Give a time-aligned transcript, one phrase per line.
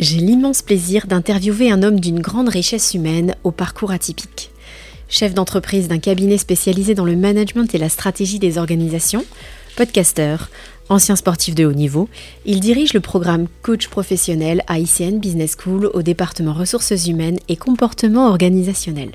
[0.00, 4.50] j'ai l'immense plaisir d'interviewer un homme d'une grande richesse humaine au parcours atypique.
[5.10, 9.24] Chef d'entreprise d'un cabinet spécialisé dans le management et la stratégie des organisations,
[9.76, 10.48] podcasteur,
[10.88, 12.08] ancien sportif de haut niveau,
[12.46, 17.56] il dirige le programme Coach professionnel à ICN Business School au département ressources humaines et
[17.56, 19.10] comportement organisationnel.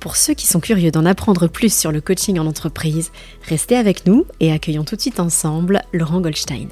[0.00, 3.12] Pour ceux qui sont curieux d'en apprendre plus sur le coaching en entreprise,
[3.48, 6.66] restez avec nous et accueillons tout de suite ensemble Laurent Goldstein.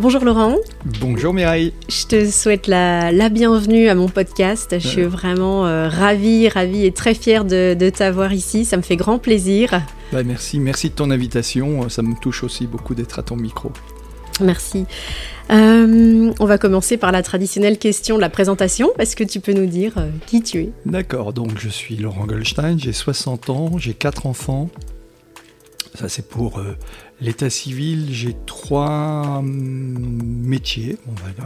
[0.00, 0.56] Bonjour Laurent.
[0.98, 1.74] Bonjour Mireille.
[1.90, 4.76] Je te souhaite la, bienvenue à mon podcast.
[4.78, 8.64] Je suis vraiment euh, ravie, ravie et très fière de, t'avoir ici.
[8.64, 9.82] Ça me fait grand plaisir.
[10.10, 11.86] Bah, merci, merci de ton invitation.
[11.90, 13.72] Ça me touche aussi beaucoup d'être à ton micro.
[14.40, 14.86] Merci.
[15.50, 18.92] Euh, on va commencer par la traditionnelle question de la présentation.
[18.98, 20.72] Est-ce que tu peux nous dire euh, qui tu es?
[20.86, 24.70] D'accord, donc je suis Laurent Goldstein, j'ai 60 ans, j'ai 4 enfants.
[25.94, 26.62] Ça c'est pour
[27.20, 30.96] L'état civil, j'ai trois hum, métiers,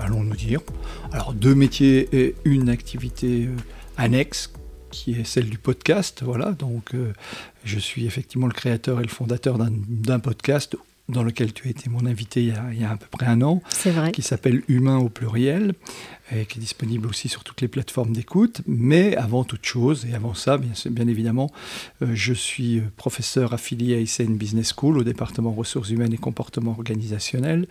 [0.01, 0.61] allons-nous dire.
[1.13, 3.57] Alors deux métiers et une activité euh,
[3.97, 4.53] annexe
[4.91, 6.23] qui est celle du podcast.
[6.23, 7.13] Voilà, donc euh,
[7.65, 10.77] je suis effectivement le créateur et le fondateur d'un podcast
[11.09, 13.07] dans lequel tu as été mon invité il y a, il y a à peu
[13.11, 14.13] près un an, vrai.
[14.13, 15.75] qui s'appelle Humain au pluriel,
[16.33, 18.63] et qui est disponible aussi sur toutes les plateformes d'écoute.
[18.67, 21.51] Mais avant toute chose, et avant ça, bien, bien évidemment,
[22.03, 26.19] euh, je suis euh, professeur affilié à ICN Business School au département ressources humaines et
[26.19, 27.67] comportement organisationnel.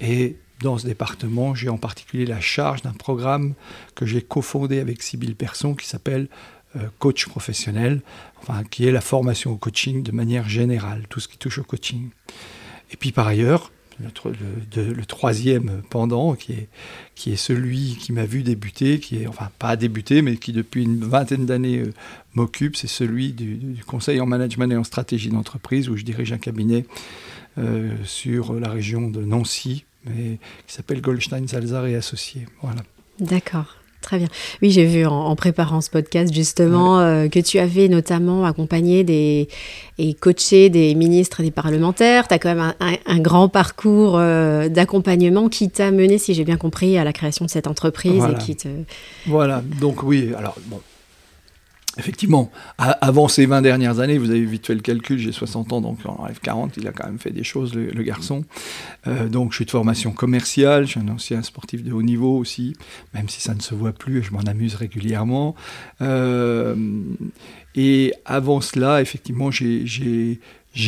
[0.00, 3.54] Et dans ce département, j'ai en particulier la charge d'un programme
[3.94, 6.28] que j'ai cofondé avec Sybille Persson qui s'appelle
[6.76, 8.00] euh, coach professionnel,
[8.42, 11.64] enfin, qui est la formation au coaching de manière générale, tout ce qui touche au
[11.64, 12.10] coaching.
[12.90, 16.68] Et puis par ailleurs, le, troisième pendant, qui est,
[17.14, 20.84] qui est celui qui m'a vu débuter, qui est, enfin pas débuter, mais qui depuis
[20.84, 21.92] une vingtaine d'années euh,
[22.34, 26.38] m'occupe, c'est celui du, conseil en management et en stratégie d'entreprise, où je dirige un
[26.38, 26.86] cabinet
[27.58, 32.46] euh, sur la région de Nancy, qui s'appelle Goldstein, Salzar et Associés.
[32.60, 32.82] Voilà.
[33.20, 33.76] D'accord.
[34.04, 34.28] Très bien.
[34.60, 39.48] Oui, j'ai vu en, préparant ce podcast justement euh, que tu avais notamment accompagné des,
[39.96, 42.28] et coaché des ministres et des parlementaires.
[42.28, 46.58] Tu as quand même un, grand parcours euh, d'accompagnement qui t'a mené, si j'ai bien
[46.58, 48.18] compris, à la création de cette entreprise.
[48.18, 48.34] Voilà.
[48.34, 48.68] Et qui te...
[49.26, 49.62] voilà.
[49.80, 50.80] Donc oui, alors bon,
[51.96, 55.80] Effectivement, avant ces 20 dernières années, vous avez vite fait le calcul, j'ai 60 ans,
[55.80, 58.44] donc en enlève 40, il a quand même fait des choses, le, garçon.
[59.06, 62.36] Euh, donc je suis de formation commerciale, je suis un ancien sportif de haut niveau
[62.36, 62.74] aussi,
[63.14, 65.54] même si ça ne se voit plus, et je m'en amuse régulièrement.
[66.02, 66.74] Euh,
[67.76, 70.40] et avant cela, effectivement, j'ai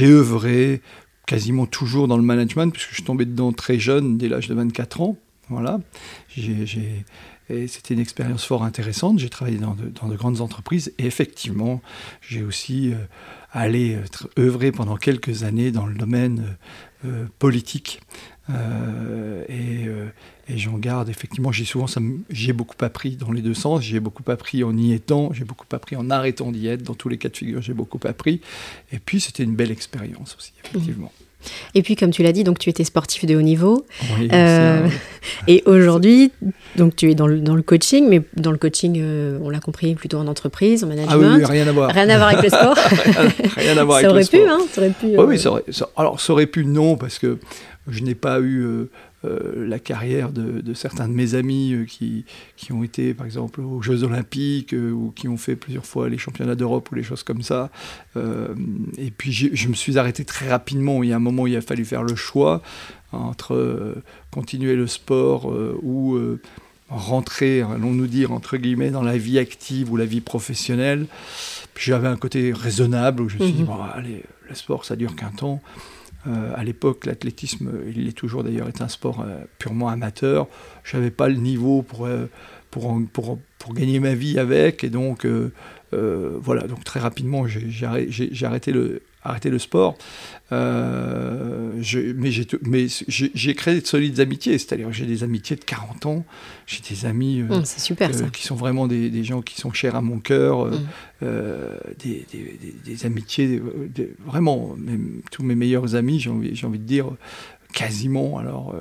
[0.03, 0.83] œuvré
[1.27, 4.55] quasiment toujours dans le management, puisque je suis tombé dedans très jeune, dès l'âge de
[4.55, 5.17] 24 ans.
[5.49, 5.81] Voilà.
[6.29, 7.05] J'ai
[7.49, 9.19] et c'était une expérience fort intéressante.
[9.19, 11.81] J'ai travaillé dans de, grandes entreprises et effectivement,
[12.21, 12.97] j'ai aussi euh,
[13.53, 16.57] allé euh, œuvrer pendant quelques années dans le domaine
[17.05, 18.01] euh, politique.
[18.49, 19.89] et,
[20.49, 21.87] j'en garde effectivement, j'ai souvent,
[22.31, 23.83] j'ai beaucoup appris dans les deux sens.
[23.83, 26.83] J'ai beaucoup appris en y étant, j'ai beaucoup appris en arrêtant d'y être.
[26.83, 28.41] Dans tous les cas de figure, j'ai beaucoup appris.
[28.93, 31.13] Et puis, c'était une belle expérience aussi, effectivement.
[31.75, 33.87] Et puis, comme tu l'as dit, donc tu étais sportif de haut niveau.
[34.33, 34.87] Euh,
[35.49, 36.33] et aujourd'hui,
[36.77, 39.61] donc tu es dans le, dans le, coaching, mais dans le coaching, euh, on l'a
[39.61, 41.13] compris, plutôt en entreprise, en management.
[41.13, 41.91] Ah oui, rien à voir.
[41.91, 42.77] Rien à voir avec le sport.
[43.57, 44.41] rien à voir ça avec le sport.
[44.41, 45.65] Pu, hein, ça aurait pu, Oui, oui, ça aurait,
[45.97, 47.39] alors ça aurait pu, non, parce que
[47.89, 48.91] je n'ai pas eu euh,
[49.57, 52.25] la carrière de, certains de mes amis euh, qui,
[52.57, 56.09] qui, ont été, par exemple, aux Jeux Olympiques euh, ou qui ont fait plusieurs fois
[56.09, 57.71] les championnats d'Europe ou les choses comme ça.
[58.17, 61.03] et puis je me suis arrêté très rapidement.
[61.03, 62.63] Il y a un moment où il a fallu faire le choix
[63.13, 63.97] entre
[64.31, 65.53] continuer le sport
[65.83, 66.19] ou
[66.89, 71.07] rentrer, allons-nous dire, entre guillemets, dans la vie active ou la vie professionnelle.
[71.75, 73.69] Puis j'avais un côté raisonnable où je me suis dit, mhm.
[73.69, 75.61] bon, allez, le sport, ça dure qu'un temps.
[76.27, 80.49] Euh, à l'époque, l'athlétisme, il est toujours d'ailleurs, est un sport euh, purement amateur.
[80.83, 82.27] Je n'avais pas le niveau pour, euh,
[82.77, 84.85] pour, pour, pour, gagner ma vie avec.
[84.85, 85.27] Et donc,
[85.93, 87.87] voilà, donc très rapidement, j'ai
[88.45, 89.97] arrêté le, arrêté le sport.
[90.51, 92.31] je, mais
[93.09, 96.27] j'ai, créé de solides amitiés, c'est-à-dire j'ai des amitiés de 40 ans,
[96.67, 100.03] j'ai des amis mmh, super, qui sont vraiment des, des, gens qui sont chers à
[100.03, 101.27] mon cœur, mmh.
[101.99, 103.63] des, des, des, amitiés,
[104.27, 104.77] vraiment,
[105.31, 107.09] tous mes meilleurs amis, j'ai envie, j'ai envie de dire,
[107.77, 108.81] quasiment, alors euh,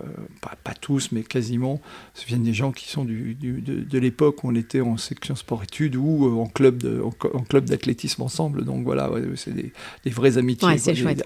[0.64, 1.82] pas, tous, mais quasiment,
[2.14, 5.98] ce viennent des gens qui sont du, de, l'époque où on était en section sport-études
[5.98, 8.64] ou euh, en club, de, en, club d'athlétisme ensemble.
[8.64, 9.74] Donc voilà, c'est des,
[10.06, 10.70] des, vraies amitiés.
[10.70, 11.26] Ouais, c'est chouette.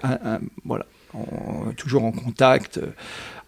[0.64, 0.86] voilà,
[1.76, 2.80] toujours en contact.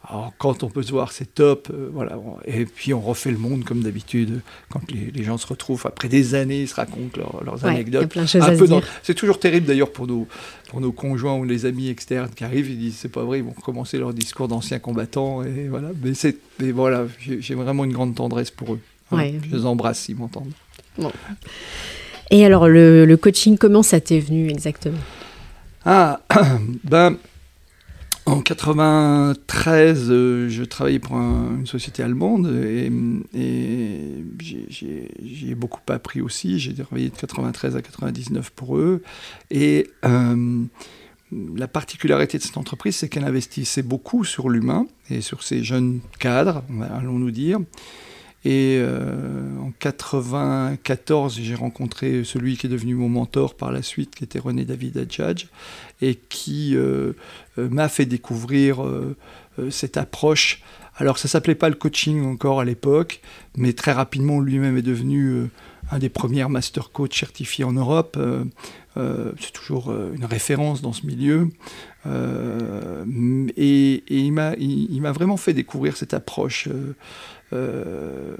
[0.09, 1.69] Alors, quand on peut se voir, c'est top.
[1.73, 2.19] Euh, voilà.
[2.45, 4.41] Et puis, on refait le monde comme d'habitude.
[4.69, 8.09] Quand les, gens se retrouvent après des années, ils se racontent leurs anecdotes.
[8.09, 8.83] plein de choses à dire.
[9.03, 10.27] C'est toujours terrible d'ailleurs pour nos,
[10.69, 12.69] pour nos conjoints ou les amis externes qui arrivent.
[12.69, 15.45] Ils disent c'est pas vrai, ils vont commencer leur discours d'anciens combattants.
[15.45, 15.91] Et voilà.
[16.03, 18.81] Mais, voilà, j'ai, vraiment une grande tendresse pour eux.
[19.13, 20.53] Je les embrasse s'ils m'entendent.
[20.99, 21.13] Bon.
[22.31, 24.99] Et alors, le, le coaching, comment ça t'est venu exactement?
[25.85, 26.21] Ah,
[26.85, 27.17] ben.
[28.25, 32.91] En 93, euh, je travaillais pour une société allemande et,
[34.69, 36.61] j'ai beaucoup appris aussi.
[36.61, 39.03] J'ai travaillé de 93 à 99 pour eux.
[39.51, 40.65] Et euh,
[41.57, 46.01] la particularité de cette entreprise, c'est qu'elle investissait beaucoup sur l'humain et sur ses jeunes
[46.21, 46.63] cadres,
[46.97, 47.59] allons-nous dire.
[48.45, 54.15] Et euh, en 94, j'ai rencontré celui qui est devenu mon mentor par la suite,
[54.15, 55.47] qui était René David Adjadj,
[56.01, 57.13] et qui euh,
[57.59, 58.85] euh, m'a fait découvrir
[59.71, 60.63] cette approche.
[60.97, 63.21] Alors, ça s'appelait pas le coaching encore à l'époque,
[63.57, 65.49] mais très rapidement, lui-même est devenu
[65.91, 68.19] un des premiers master coach certifiés en Europe.
[68.97, 71.49] c'est toujours une référence dans ce milieu.
[72.07, 76.69] Et, et, il m'a vraiment fait découvrir cette approche
[77.53, 78.35] euh,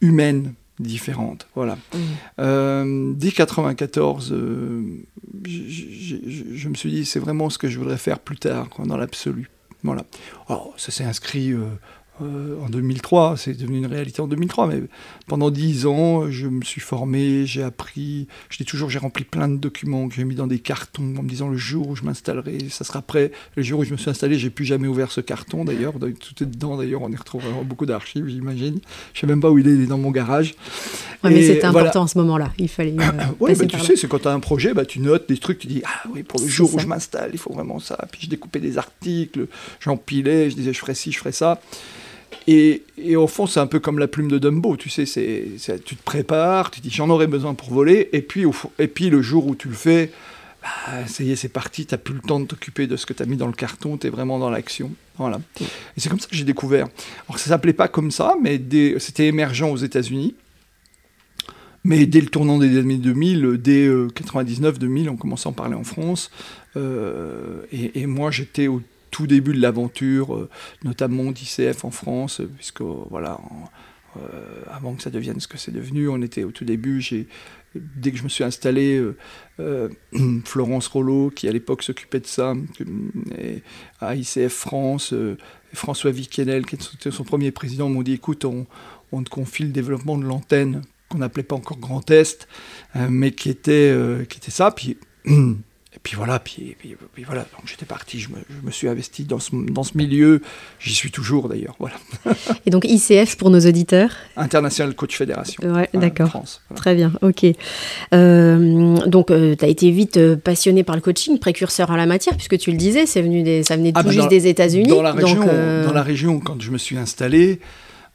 [0.00, 1.46] humaines différentes.
[1.54, 1.76] Voilà.
[1.76, 1.98] Mmh.
[2.40, 4.82] Euh, dès 94, euh,
[5.44, 9.48] je me suis dit, c'est vraiment ce que je voudrais faire plus tard, dans l'absolu.
[9.84, 10.04] Voilà.
[10.48, 11.54] Alors, ça s'est inscrit
[12.22, 14.82] euh, en 2003, c'est devenu une réalité en 2003, mais
[15.26, 19.56] pendant dix ans, je me suis formé, j'ai appris, j'ai toujours, j'ai rempli plein de
[19.56, 22.58] documents que j'ai mis dans des cartons en me disant le jour où je m'installerai,
[22.70, 23.32] ça sera prêt.
[23.56, 26.42] Le jour où je me suis installé, j'ai plus jamais ouvert ce carton d'ailleurs, tout
[26.42, 28.80] est dedans d'ailleurs, on y retrouve beaucoup d'archives, j'imagine.
[29.14, 30.54] Je sais même pas où il est, il est dans mon garage.
[31.24, 32.94] mais c'était important en ce moment-là, il fallait.
[32.98, 35.58] Euh, oui, tu sais, c'est quand tu as un projet, bah, tu notes des trucs,
[35.58, 37.98] tu dis, ah oui, pour le jour où je m'installe, il faut vraiment ça.
[38.10, 39.46] Puis je découpais des articles,
[39.80, 41.60] j'empilais, je disais, je ferai ci, je ferai ça.
[42.46, 42.82] Et,
[43.14, 45.50] au fond, c'est un peu comme la plume de Dumbo, tu sais, c'est,
[45.84, 48.44] tu te prépares, tu te dis j'en aurais besoin pour voler, et puis,
[48.78, 50.10] et puis le jour où tu le fais,
[50.62, 53.06] bah, ça y est, c'est parti, tu n'as plus le temps de t'occuper de ce
[53.06, 54.90] que tu as mis dans le carton, tu es vraiment dans l'action.
[55.18, 55.40] Voilà.
[55.60, 56.88] Et c'est comme ça que j'ai découvert.
[57.28, 58.60] Alors ça s'appelait pas comme ça, mais
[58.98, 60.34] c'était émergent aux États-Unis.
[61.84, 65.82] Mais dès le tournant des années 2000, dès 99-2000, on commençait à en parler en
[65.82, 66.30] France.
[66.76, 68.80] Euh, et, et, moi, j'étais au
[69.12, 70.48] tout début de l'aventure, euh,
[70.82, 73.38] notamment d'ICF en France, euh, puisque voilà,
[74.16, 74.20] euh,
[74.72, 77.00] avant que ça devienne ce que c'est devenu, on était au tout début.
[77.00, 77.28] J'ai
[77.74, 79.02] dès que je me suis installé,
[80.44, 82.54] Florence Rollo, qui à l'époque s'occupait de ça,
[84.00, 85.14] à ICF France,
[85.72, 88.66] François Viquenel, qui était son premier président, m'ont dit écoute, on,
[89.22, 92.46] te confie le développement de l'antenne, qu'on n'appelait pas encore Grand Est,
[93.08, 93.96] mais qui était,
[94.28, 94.70] qui était ça.
[94.70, 95.30] Puis Et
[96.02, 99.38] puis voilà, puis, puis, voilà, donc j'étais parti, je me, je me, suis investi dans
[99.38, 100.42] ce, dans ce milieu,
[100.80, 101.94] j'y suis toujours d'ailleurs, voilà.
[102.66, 104.10] Et donc ICF pour nos auditeurs?
[104.36, 105.62] International Coach Fédération.
[105.62, 106.28] Ouais, d'accord.
[106.28, 106.60] France.
[106.74, 107.46] Très bien, ok.
[108.14, 112.06] Euh, donc euh, tu as été vite euh, passionné par le coaching, précurseur à la
[112.06, 114.48] matière, puisque tu le disais, c'est venu des, ça venait ah, tout bah, juste des
[114.48, 114.88] États-Unis.
[114.88, 117.60] Dans, la région, dans la région, quand je me suis installé,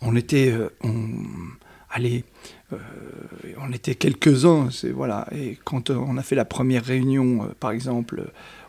[0.01, 0.53] on était,
[0.83, 0.93] on,
[1.89, 5.27] allez, euh, on était quelques-uns, voilà.
[5.35, 8.23] Et quand euh, on a fait la première réunion, euh, par exemple,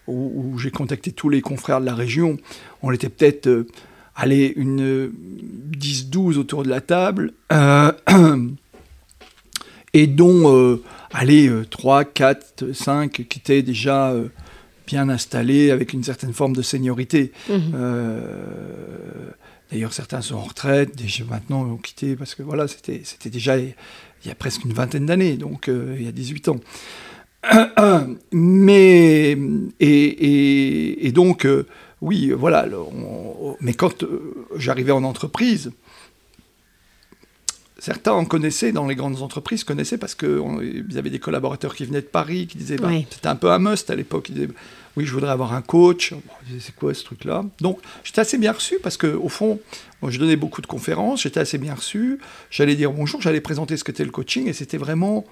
[0.07, 2.39] où, j'ai contacté tous les confrères de la région,
[2.83, 3.67] on était peut-être
[4.15, 5.13] allez, une
[5.73, 7.33] 10-12 autour de la table,
[9.95, 10.81] et dont,
[11.13, 14.15] allez, 3, 4, 5 qui étaient déjà
[14.87, 17.33] bien installés, avec une certaine forme de seniorité.
[17.51, 17.75] Mmh.
[19.71, 23.75] D'ailleurs, certains sont en retraite, déjà maintenant ont quitté, parce que voilà, c'était déjà il
[24.27, 26.61] y a presque une vingtaine d'années, donc euh, il y a 18 ans.
[28.33, 29.37] Mais,
[29.81, 31.67] et, donc, euh,
[32.01, 32.67] oui, voilà,
[33.61, 35.73] mais quand euh, j'arrivais en entreprise,
[37.79, 42.01] certains en connaissaient dans les grandes entreprises, connaissaient parce qu'ils avaient des collaborateurs qui venaient
[42.01, 44.49] de Paris, qui disaient, bah, c'était un peu un must à l'époque, ils disaient,
[44.97, 46.13] oui, je voudrais avoir un coach.
[46.59, 47.45] c'est quoi ce truc-là?
[47.61, 49.61] Donc, j'étais assez bien reçu parce qu'au fond,
[50.07, 52.19] je donnais beaucoup de conférences, j'étais assez bien reçu.
[52.51, 55.25] J'allais dire bonjour, j'allais présenter ce qu'était le coaching et c'était vraiment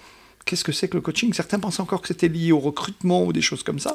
[0.45, 1.33] qu'est-ce que c'est que le coaching?
[1.33, 3.93] Certains pensaient encore que c'était lié au recrutement ou des choses comme ça,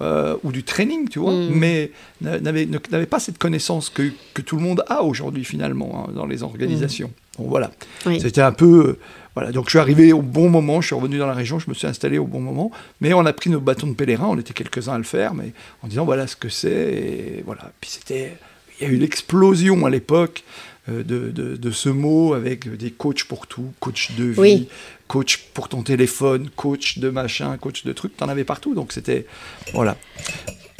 [0.00, 1.50] euh, ou du training, tu vois, mm.
[1.50, 6.26] mais n'avaient pas cette connaissance que, que, tout le monde a aujourd'hui finalement hein, dans
[6.26, 7.12] les organisations.
[7.38, 7.70] Bon, voilà,
[8.04, 8.88] c'était un peu...
[8.88, 8.98] Euh,
[9.34, 11.70] voilà, donc je suis arrivé au bon moment, je suis revenu dans la région, je
[11.70, 14.38] me suis installé au bon moment, mais on a pris nos bâtons de pèlerin, on
[14.38, 17.70] était quelques-uns à le faire, mais en disant voilà ce que c'est, et voilà.
[17.80, 18.36] Puis c'était,
[18.80, 20.42] il y a eu l'explosion à l'époque
[20.88, 24.66] euh, de, de, ce mot avec des coachs pour tout, coach de vie,
[25.06, 29.26] coach pour ton téléphone, coach de machin, coach de trucs, t'en avais partout, donc c'était,
[29.74, 29.96] voilà.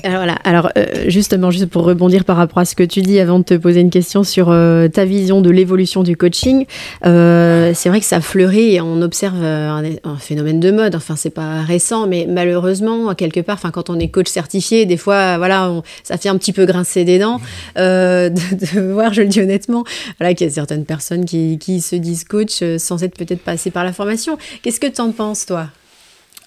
[0.04, 0.73] Alors, voilà.
[0.76, 3.54] Euh, justement, juste pour rebondir par rapport à ce que tu dis avant de te
[3.54, 6.66] poser une question sur euh, ta vision de l'évolution du coaching,
[7.07, 9.83] euh, c'est vrai que ça fleurit et on observe un,
[10.19, 10.95] phénomène de mode.
[10.95, 15.38] Enfin, c'est pas récent, mais malheureusement, quelque part, quand on est coach certifié, des fois,
[15.38, 17.40] voilà, ça fait un petit peu grincer des dents
[17.76, 19.85] de, de, voir, je le dis honnêtement,
[20.19, 23.71] voilà, qu'il y a certaines personnes qui, qui se disent coach sans être peut-être passées
[23.71, 24.38] par la formation.
[24.62, 25.69] Qu'est-ce que tu en penses, toi?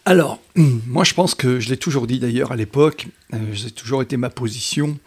[0.05, 4.01] Alors, moi je pense que je l'ai toujours dit d'ailleurs à l'époque, euh, j'ai toujours
[4.01, 4.99] été ma position,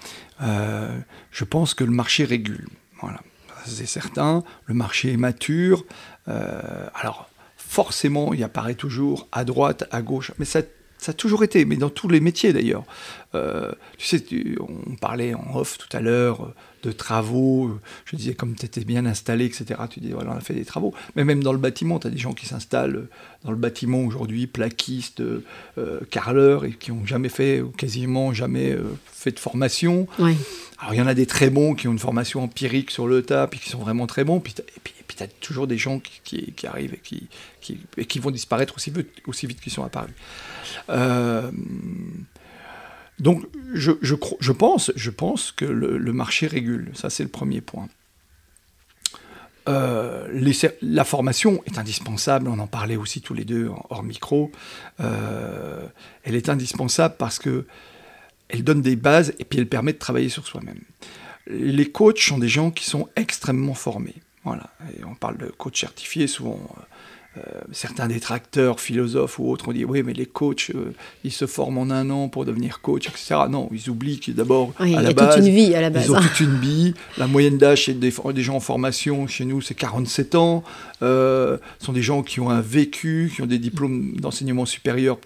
[0.42, 0.98] euh,
[1.30, 2.66] je pense que le marché régule.
[3.02, 3.20] Voilà,
[3.66, 5.84] c'est certain, le marché est mature.
[6.28, 10.62] Euh, alors, forcément, il apparaît toujours à droite, à gauche, mais ça,
[10.98, 12.84] ça a toujours été, mais dans tous les métiers d'ailleurs.
[13.32, 14.24] tu sais,
[14.60, 16.54] on parlait en off tout à l'heure
[16.86, 17.78] de travaux.
[18.04, 20.64] Je disais, comme tu étais bien installé, etc., tu dis, voilà, on a fait des
[20.64, 20.94] travaux.
[21.16, 23.08] Mais même dans le bâtiment, tu as des gens qui s'installent
[23.44, 28.72] dans le bâtiment aujourd'hui, plaquistes, euh, carreleurs, et qui n'ont jamais fait, ou quasiment jamais
[28.72, 30.06] euh, fait de formation.
[30.78, 33.22] Alors, il y en a des très bons qui ont une formation empirique sur le
[33.22, 34.40] tas, puis qui sont vraiment très bons.
[34.40, 37.28] Puis, et puis, tu as toujours des gens qui, qui, arrivent et qui,
[37.60, 40.14] qui, qui, vont disparaître aussi vite, aussi vite qu'ils sont apparus.
[40.90, 41.50] Euh,
[43.18, 47.88] donc je, je, pense, je pense que le, marché régule, ça c'est le premier point.
[49.68, 50.28] Euh,
[50.82, 54.52] la formation est indispensable, on en parlait aussi tous les deux hors micro.
[55.00, 55.86] Euh,
[56.22, 57.66] elle est indispensable parce que
[58.48, 60.80] elle donne des bases et puis elle permet de travailler sur soi-même.
[61.48, 64.16] Les coachs sont des gens qui sont extrêmement formés.
[64.44, 64.70] Voilà.
[64.98, 66.80] Et on parle de coach certifié, souvent euh,
[67.38, 71.46] euh, certains détracteurs, philosophes ou autres ont dit oui, mais les coachs, euh, ils se
[71.46, 73.34] forment en un an pour devenir coach, etc.
[73.50, 76.06] Non, ils oublient que d'abord, à la base, toute une vie à la base.
[76.06, 76.94] Ils ont toute une vie.
[77.18, 80.64] La moyenne d'âge des, des, gens en formation chez nous, c'est 47 ans.
[81.02, 85.18] Euh, ce sont des gens qui ont un vécu, qui ont des diplômes d'enseignement supérieur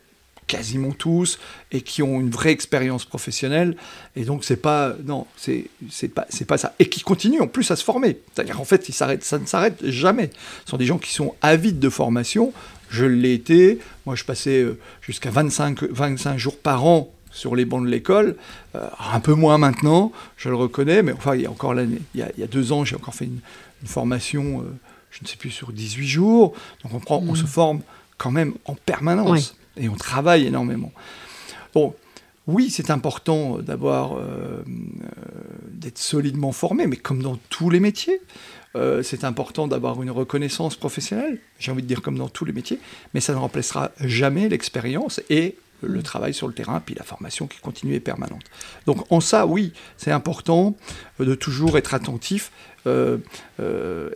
[0.50, 1.38] quasiment tous
[1.70, 3.76] et qui ont une vraie expérience professionnelle.
[4.16, 6.74] Et donc c'est pas non c'est c'est pas c'est pas ça.
[6.80, 8.18] Et qui continuent en plus à se former.
[8.34, 10.30] C'est-à-dire en fait ils s'arrêtent ça ne s'arrête jamais.
[10.64, 12.52] Ce sont des gens qui sont avides de formation.
[12.90, 13.78] Je l'ai été.
[14.06, 18.34] Moi je passais euh, jusqu'à 25 25 jours par an sur les bancs de l'école,
[18.74, 22.00] euh, un peu moins maintenant, je le reconnais, mais enfin, il y a encore l'année,
[22.16, 23.38] il, y a deux ans, j'ai encore fait une,
[23.84, 24.64] formation, euh,
[25.12, 26.54] je ne sais plus, sur 18 jours.
[26.82, 27.36] Donc on, prend, on mmh.
[27.36, 27.82] se forme
[28.18, 30.92] quand même en permanence et on travaille énormément.
[31.74, 31.94] Bon,
[32.46, 34.64] oui, c'est important d'avoir, euh, euh,
[35.70, 38.20] d'être solidement formé, mais comme dans tous les métiers,
[38.76, 42.52] euh, c'est important d'avoir une reconnaissance professionnelle, j'ai envie de dire comme dans tous les
[42.52, 42.80] métiers,
[43.14, 47.46] mais ça ne remplacera jamais l'expérience et le travail sur le terrain, puis la formation
[47.46, 48.44] qui continue et permanente.
[48.84, 50.76] Donc en ça, oui, c'est important
[51.18, 52.52] de toujours être attentif.
[52.86, 52.90] et,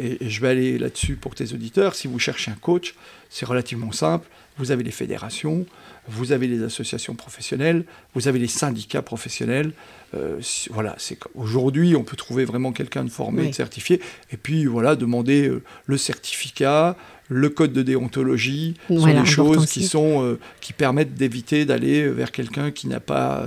[0.00, 1.94] et, je vais aller là-dessus pour tes auditeurs.
[1.94, 2.94] Si vous cherchez un coach,
[3.30, 5.66] c'est relativement simple vous avez les fédérations,
[6.08, 7.84] vous avez les associations professionnelles,
[8.14, 9.72] vous avez les syndicats professionnels.
[10.14, 14.66] Euh, voilà, c'est aujourd'hui on peut trouver vraiment quelqu'un de formé, de certifié, et puis
[14.66, 16.96] voilà, demander euh, le certificat,
[17.28, 22.08] le code de déontologie, ce sont des choses qui sont euh, qui permettent d'éviter d'aller
[22.08, 23.42] vers quelqu'un qui n'a pas,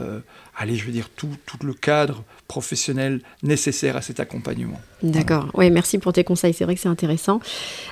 [0.58, 4.82] allez, je veux dire tout, tout le cadre professionnel nécessaire à cet accompagnement.
[5.04, 5.52] D'accord.
[5.54, 6.54] Oui, merci pour tes conseils.
[6.54, 7.40] C'est vrai que c'est intéressant.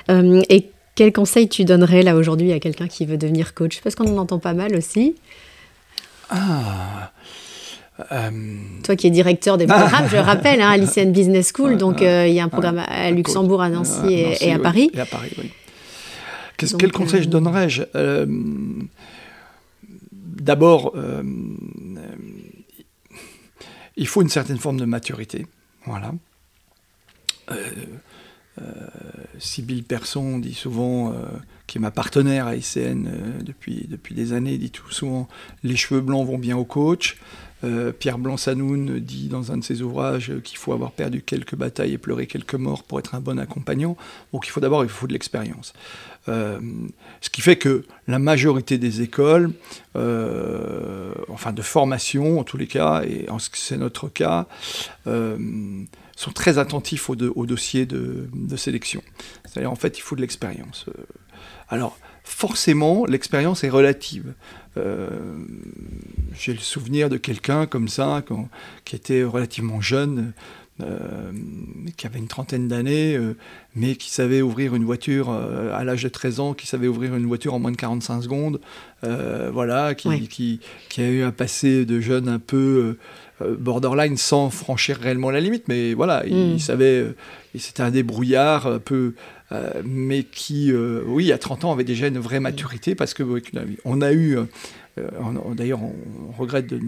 [0.08, 3.80] et quel conseil tu donnerais là aujourd'hui à quelqu'un qui veut devenir coach?
[3.82, 5.14] Parce qu'on en entend pas mal aussi.
[6.28, 7.12] Ah.
[8.12, 8.30] Euh,
[8.82, 12.34] Toi qui es directeur des programmes, je rappelle, hein, Lycéenne Business School, donc euh, il
[12.34, 14.90] y a un programme à Luxembourg, à Nancy, et, à Paris.
[14.92, 15.50] Et à Paris, oui.
[16.78, 17.68] quel conseil je euh, donnerais
[20.12, 20.94] D'abord,
[23.96, 25.46] il faut une certaine forme de maturité.
[25.86, 26.12] Voilà.
[27.50, 27.70] Euh,
[29.38, 31.14] Sybille Persson dit souvent, euh,
[31.66, 35.28] qui est ma partenaire à ICN euh, depuis, depuis des années, dit tout souvent
[35.62, 37.16] les cheveux blancs vont bien au coach.
[37.98, 41.98] Pierre Blanc-Sanoun dit dans un de ses ouvrages qu'il faut avoir perdu quelques batailles et
[41.98, 43.96] pleuré quelques morts pour être un bon accompagnant.
[44.32, 45.72] Donc il faut d'abord il faut de l'expérience.
[46.28, 49.50] ce qui fait que la majorité des écoles,
[49.94, 54.46] enfin de formation en tous les cas, et c'est notre cas,
[56.16, 59.02] sont très attentifs au, dossier de, sélection.
[59.44, 60.86] C'est-à-dire, en fait, il faut de l'expérience.
[60.88, 61.02] Euh,
[61.68, 64.34] alors, forcément, l'expérience est relative.
[66.34, 68.22] J'ai le souvenir de quelqu'un comme ça,
[68.84, 70.34] qui était relativement jeune,
[70.82, 71.32] euh,
[71.96, 73.34] qui avait une trentaine d'années, euh,
[73.74, 77.16] mais qui savait ouvrir une voiture euh, à l'âge de 13 ans, qui savait ouvrir
[77.16, 78.60] une voiture en moins de 45 secondes,
[79.02, 82.98] voilà, qui, qui, qui, a eu un passé de jeune un peu
[83.40, 86.58] borderline sans franchir réellement la limite, mais voilà, il, mm.
[86.58, 87.04] savait,
[87.56, 89.14] c'était un débrouillard un peu,
[89.84, 90.72] mais qui,
[91.06, 93.22] oui, à 30 ans avait déjà une vraie maturité parce que
[93.84, 94.38] on a eu,
[95.54, 96.80] d'ailleurs, on, regrette de,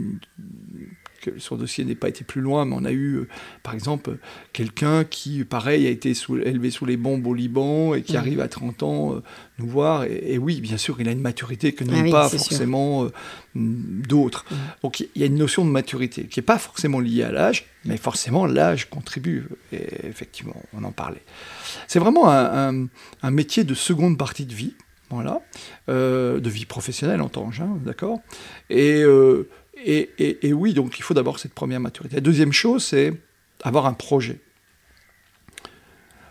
[1.30, 3.28] que son dossier n'ait pas été plus loin, mais on a eu, euh,
[3.62, 4.18] par exemple,
[4.52, 6.12] quelqu'un qui, pareil, a été
[6.44, 9.23] élevé sous les bombes au Liban et qui arrive à 30 ans euh,
[9.58, 10.04] nous voir.
[10.04, 13.11] Et, oui, bien sûr, il a une maturité que n'ont ah pas forcément euh,
[13.54, 14.44] d'autres.
[14.82, 17.66] Donc il y a une notion de maturité qui n'est pas forcément liée à l'âge,
[17.85, 19.44] mais forcément l'âge contribue.
[19.73, 21.23] Et effectivement, on en parlait.
[21.87, 22.88] C'est vraiment un,
[23.30, 24.75] métier de seconde partie de vie
[25.11, 25.40] voilà,
[25.88, 28.20] de vie professionnelle en tant hein, d'accord?
[28.68, 29.02] Et
[29.85, 32.16] et, oui, donc il faut d'abord cette première maturité.
[32.16, 33.12] La deuxième chose, c'est
[33.62, 34.40] avoir un projet.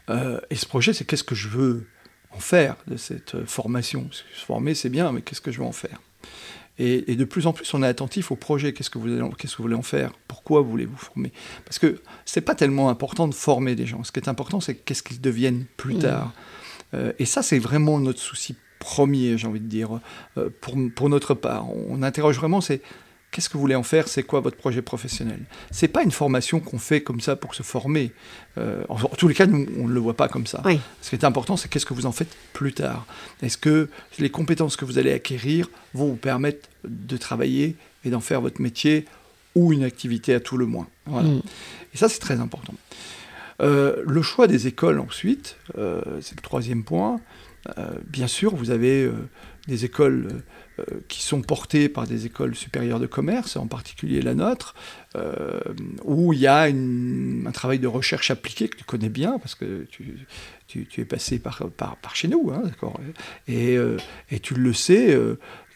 [0.10, 1.88] Euh, et ce projet, c'est qu'est-ce que je veux
[2.32, 4.10] en faire de cette euh, formation?
[4.12, 6.02] Se former, c'est bien, mais qu'est-ce que je veux en faire?
[6.80, 8.72] Et, de plus en plus, on est attentif au projet.
[8.72, 10.12] Qu'est-ce que vous, qu'est-ce que vous voulez en faire?
[10.28, 11.32] Pourquoi voulez-vous former?
[11.66, 14.04] Parce que c'est pas tellement important de former des gens.
[14.04, 16.00] Ce qui est important, c'est qu'est-ce qu'ils deviennent plus mmh.
[16.00, 16.34] tard.
[16.94, 20.00] Euh, et ça, c'est vraiment notre souci premier, j'ai envie de dire,
[20.62, 21.68] pour, pour, notre part.
[21.90, 22.84] On interroge vraiment, c'est
[23.38, 24.08] Qu'est-ce que vous voulez en faire?
[24.08, 25.38] C'est quoi votre projet professionnel?
[25.70, 28.12] C'est pas une formation qu'on fait comme ça pour se former.
[28.58, 30.64] Euh, en, tous les cas, nous, on ne le voit pas comme ça.
[31.04, 33.06] Ce qui est important, c'est qu'est-ce que vous en faites plus tard?
[33.44, 38.22] Est-ce que les compétences que vous allez acquérir vont vous permettre de travailler et d'en
[38.22, 39.06] faire votre métier
[39.54, 40.88] ou une activité à tout le moins?
[41.06, 41.42] Mm.
[41.94, 42.74] Et ça, c'est très important.
[43.62, 47.20] Euh, le choix des écoles ensuite, euh, c'est le troisième point.
[48.08, 49.08] bien sûr, vous avez
[49.68, 50.42] des écoles
[51.08, 54.76] qui sont portés par des écoles supérieures de commerce, en particulier la nôtre,
[55.16, 55.60] euh,
[56.04, 59.86] où il y a un travail de recherche appliquée que tu connais bien, parce que
[59.90, 61.62] tu, es passé par,
[62.14, 63.00] chez nous, hein, d'accord.
[63.50, 63.98] Euh,
[64.30, 65.18] et, tu le sais,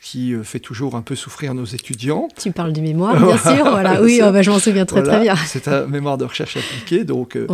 [0.01, 2.27] qui euh, fait toujours un peu souffrir nos étudiants.
[2.35, 3.69] Tu parles du mémoire, bien sûr.
[3.69, 4.01] Voilà.
[4.01, 5.35] Oui, oh, bah, je m'en souviens très très bien.
[5.35, 7.47] C'est un mémoire de recherche appliquée, donc euh,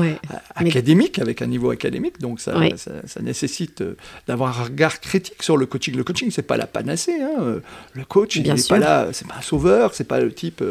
[0.55, 2.19] académique, avec un niveau académique.
[2.19, 5.95] Donc ça, ça, nécessite euh, d'avoir un regard critique sur le coaching.
[5.97, 7.21] Le coaching, c'est pas la panacée.
[7.21, 7.57] Hein.
[7.93, 10.63] Le coach, il n'est pas là, c'est pas un sauveur, c'est pas le type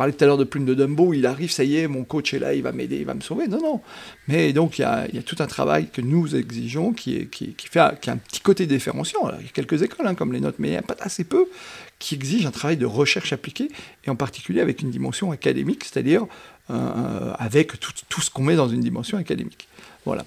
[0.00, 2.32] parlais tout à l'heure de Plume de Dumbo, il arrive, ça y est, mon coach
[2.32, 3.48] est là, il va m'aider, il va me sauver.
[3.48, 3.82] Non, non.
[4.28, 7.28] Mais donc, il y a, tout un travail que nous exigeons qui,
[7.70, 9.30] fait, a un petit côté différenciant.
[9.38, 11.24] il y a quelques écoles, hein, comme les nôtres, mais il n'y a pas assez
[11.24, 11.50] peu
[11.98, 13.68] qui exigent un travail de recherche appliquée,
[14.06, 16.22] et en particulier avec une dimension académique, c'est-à-dire
[16.70, 19.68] euh, euh, avec tout, tout ce qu'on met dans une dimension académique.
[20.06, 20.24] Voilà.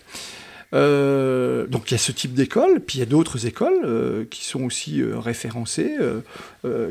[0.73, 4.25] Euh, donc il y a ce type d'école, puis il y a d'autres écoles euh,
[4.29, 5.97] qui sont aussi euh, référencées,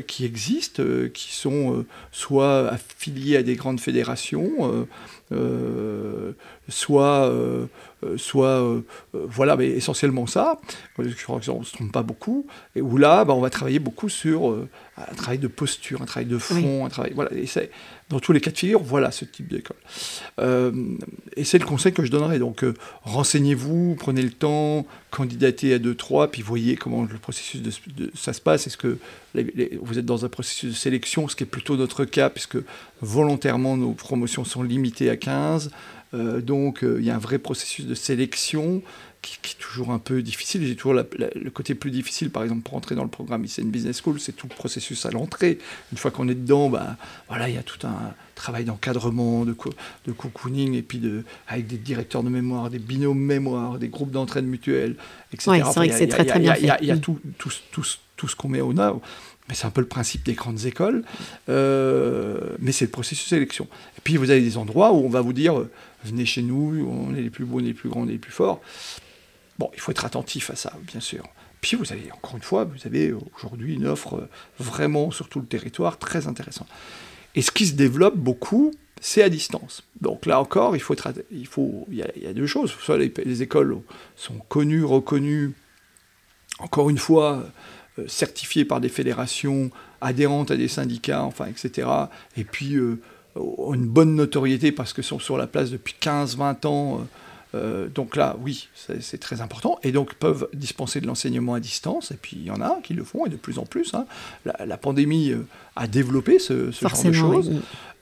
[0.07, 4.87] qui existent, qui sont soit affiliées à des grandes fédérations,
[6.69, 7.33] soit,
[8.17, 10.59] soit voilà, mais essentiellement ça.
[10.99, 12.45] Je crois qu'on ne se trompe pas beaucoup.
[12.75, 14.55] Et où là, bah, on va travailler beaucoup sur
[14.97, 17.13] un travail de posture, un travail de fond, un travail.
[17.15, 17.47] Voilà, et
[18.13, 19.77] dans tous les cas de figure, voilà ce type d'école.
[20.39, 20.71] Euh,
[21.35, 22.37] et c'est le conseil que je donnerais.
[22.37, 28.11] Donc, euh, renseignez-vous, prenez le temps, candidatez à 2-3, puis voyez comment le processus de,
[28.13, 28.67] ça se passe.
[28.67, 28.99] Est-ce que
[29.81, 32.57] vous êtes dans un processus de sélection, ce qui est plutôt notre cas, puisque
[33.01, 35.71] volontairement nos promotions sont limitées à 15.
[36.13, 38.83] Euh, donc, il y a un vrai processus de sélection
[39.23, 40.65] qui, est toujours un peu difficile.
[40.67, 44.01] J'ai toujours le côté plus difficile, par exemple, pour entrer dans le programme ICN Business
[44.03, 45.57] School, c'est tout le processus à l'entrée.
[45.91, 46.97] Une fois qu'on est dedans, bah,
[47.29, 49.55] voilà, il y a tout un travail d'encadrement, de,
[50.05, 54.11] de cocooning, et puis de, avec des directeurs de mémoire, des binômes mémoire, des groupes
[54.11, 54.95] d'entraide mutuelle,
[55.31, 55.51] etc.
[55.51, 56.77] Oui, c'est vrai que c'est très très bien fait.
[56.81, 57.85] Il y a, tout, tout, tout,
[58.17, 58.99] tout ce qu'on met au nav.
[59.49, 61.03] Mais c'est un peu le principe des grandes écoles.
[61.49, 63.67] Euh, mais c'est le processus de sélection.
[63.97, 65.65] Et puis vous avez des endroits où on va vous dire
[66.05, 68.13] venez chez nous, on est les plus beaux, on est les plus grands, on est
[68.13, 68.61] les plus forts.
[69.59, 71.23] Bon, il faut être attentif à ça, bien sûr.
[71.61, 74.27] Puis vous avez, encore une fois, vous avez aujourd'hui une offre
[74.59, 76.67] vraiment sur tout le territoire très intéressante.
[77.35, 79.83] Et ce qui se développe beaucoup, c'est à distance.
[80.01, 82.71] Donc là encore, il faut être, il faut, il y, a, deux choses.
[82.79, 83.77] Soit les, écoles
[84.15, 85.53] sont connues, reconnues,
[86.59, 87.43] encore une fois,
[87.99, 91.87] euh, certifiées par des fédérations, adhérentes à des syndicats, enfin, etc.
[92.37, 92.99] Et puis euh,
[93.35, 96.99] une bonne notoriété parce que sont sur la place depuis 15-20 ans.
[96.99, 97.03] Euh,
[97.55, 99.79] Euh, donc là, oui, c'est très important.
[99.83, 102.11] Et donc, peuvent dispenser de l'enseignement à distance.
[102.11, 103.93] Et puis, il y en a qui le font, et de plus en plus.
[103.93, 104.05] Hein.
[104.45, 107.51] La, pandémie euh, a développé ce, genre de choses.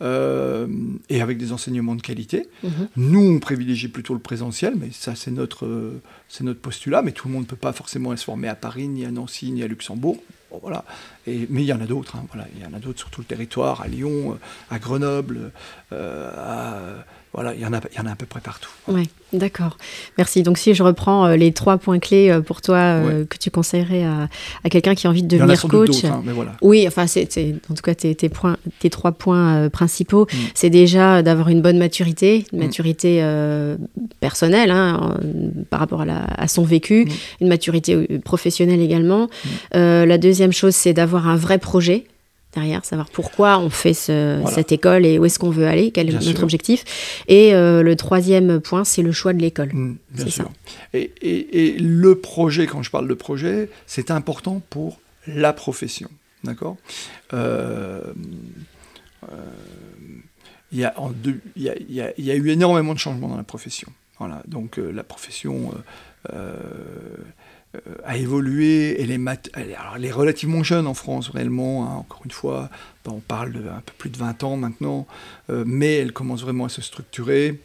[0.02, 0.68] Euh,
[1.10, 2.48] et avec des enseignements de qualité.
[2.64, 2.88] Mhm.
[2.96, 5.94] Nous, on privilégie plutôt le présentiel, mais ça, c'est notre,
[6.28, 7.02] c'est notre postulat.
[7.02, 9.52] Mais tout le monde ne peut pas forcément se former à Paris, ni à Nancy,
[9.52, 10.18] ni à Luxembourg.
[10.62, 10.86] voilà.
[11.28, 12.16] Et, mais il y en a d'autres.
[12.16, 12.26] Hein.
[12.34, 12.48] voilà.
[12.56, 14.40] Il y en a d'autres sur tout le territoire, à Lyon,
[14.72, 15.52] à Grenoble,
[15.92, 16.80] à
[17.34, 18.70] voilà, il y, en a, il y en a à peu près partout.
[18.89, 19.78] Oui, d'accord.
[20.17, 20.44] Merci.
[20.44, 23.50] Donc, si je reprends euh, les trois points clés euh, pour toi euh, que tu
[23.50, 24.28] conseillerais à,
[24.65, 26.04] à quelqu'un qui a envie de devenir coach.
[26.04, 26.58] Hein, mais voilà.
[26.62, 27.24] Oui, enfin, c'est
[27.70, 30.24] en tout cas tes, tes, points, tes trois points principaux.
[30.24, 30.38] Mm.
[30.56, 32.63] C'est déjà d'avoir une bonne maturité, une mm.
[32.63, 33.26] maturité
[34.20, 35.17] personnelle hein,
[35.70, 37.10] par rapport à, la, à son vécu, mm.
[37.44, 39.30] une maturité professionnelle également.
[39.74, 42.04] la deuxième chose, c'est d'avoir un vrai projet
[42.54, 46.26] derrière, savoir pourquoi on fait cette école et où est-ce qu'on veut aller, quel est
[46.26, 47.24] notre objectif.
[47.28, 49.70] Et euh, le troisième point, c'est le choix de l'école.
[49.74, 50.52] Mmh, bien sûr.
[50.94, 56.10] Et, et, le projet, quand je parle de projet, c'est important pour la profession.
[56.44, 56.78] D'accord?
[57.34, 58.02] Euh,
[59.32, 59.36] euh,
[60.72, 63.90] Il y, y, a eu énormément de changements dans la profession.
[64.20, 65.74] Voilà, donc la profession
[68.04, 69.02] a évolué.
[69.02, 71.86] Elle est, elle est, relativement jeune en France, réellement.
[71.86, 72.70] Hein, encore une fois,
[73.06, 75.08] on parle de un peu plus de 20 ans maintenant.
[75.50, 77.62] Euh, mais elle commence vraiment à se structurer.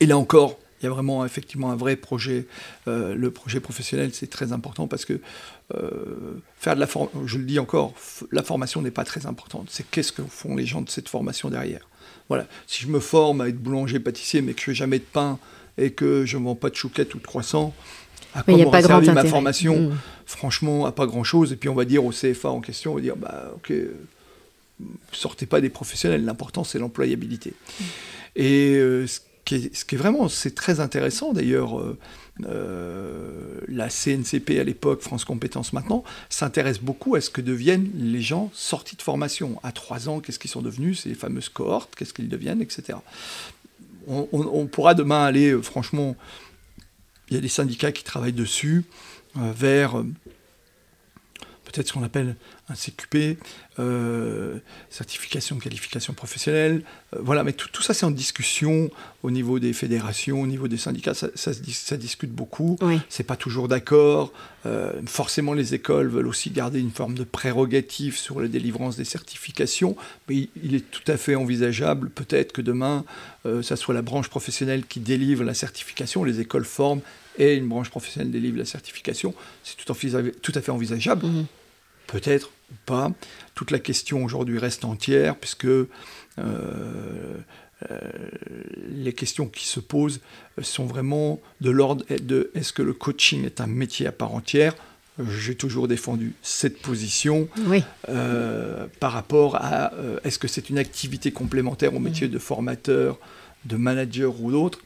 [0.00, 2.46] Et là encore, il y a vraiment effectivement un vrai projet.
[2.88, 5.20] Euh, le projet professionnel, c'est très important parce que
[6.56, 7.94] faire de la formation, je le dis encore,
[8.32, 9.68] la formation n'est pas très importante.
[9.70, 11.86] C'est qu'est-ce que font les gens de cette formation derrière.
[12.28, 12.46] Voilà.
[12.66, 15.38] Si je me forme à être boulanger-pâtissier, mais que je fais jamais de pain
[15.78, 17.72] et que je ne vends pas de chouquettes ou de croissants,
[18.34, 19.98] à quoi m'aurait servi ma formation mm.
[20.26, 21.52] Franchement, à pas grand-chose.
[21.52, 23.72] Et puis on va dire au CFA en question, on va dire, bah ok,
[25.12, 27.50] sortez pas des professionnels, l'important c'est l'employabilité.
[27.50, 27.84] Mm.
[28.36, 31.98] Et euh, ce, qui est, ce, qui est, vraiment, c'est très intéressant d'ailleurs, euh,
[32.46, 38.22] euh, la CNCP à l'époque, France Compétences maintenant, s'intéresse beaucoup à ce que deviennent les
[38.22, 39.58] gens sortis de formation.
[39.62, 42.98] À trois ans, qu'est-ce qu'ils sont devenus, ces fameuses cohortes, qu'est-ce qu'ils deviennent, etc.
[44.06, 46.16] On, on, pourra demain aller, franchement,
[47.30, 48.84] il y a des syndicats qui travaillent dessus,
[49.36, 50.04] euh, vers euh,
[51.64, 52.34] peut-être ce qu'on appelle
[52.68, 53.38] un CQP,
[53.78, 54.58] euh,
[54.90, 56.82] certification de qualification professionnelle.
[57.16, 58.90] voilà, mais tout, ça, c'est en discussion
[59.22, 61.14] au niveau des fédérations, au niveau des syndicats.
[61.14, 62.76] Ça, ça, discute beaucoup.
[62.80, 62.98] Oui.
[63.08, 64.32] C'est pas toujours d'accord.
[65.06, 69.96] forcément, les écoles veulent aussi garder une forme de prérogative sur la délivrance des certifications.
[70.28, 73.04] Mais il, est tout à fait envisageable, peut-être que demain,
[73.62, 76.24] ça soit la branche professionnelle qui délivre la certification.
[76.24, 77.02] Les écoles forment
[77.38, 79.92] et une branche professionnelle délivre la certification, c'est tout,
[80.42, 81.26] tout, à fait envisageable.
[81.26, 81.46] Mhm.
[82.06, 83.12] Peut-être ou pas.
[83.54, 85.88] Toute la question aujourd'hui reste entière, puisque euh,
[86.38, 87.98] euh,
[88.88, 90.20] les questions qui se posent
[90.60, 94.74] sont vraiment de l'ordre de est-ce que le coaching est un métier à part entière?
[95.38, 97.48] J'ai toujours défendu cette position
[98.08, 99.92] euh, par rapport à
[100.24, 102.32] est-ce que c'est une activité complémentaire au métier mhm.
[102.32, 103.18] de formateur,
[103.66, 104.80] de manager ou d'autre.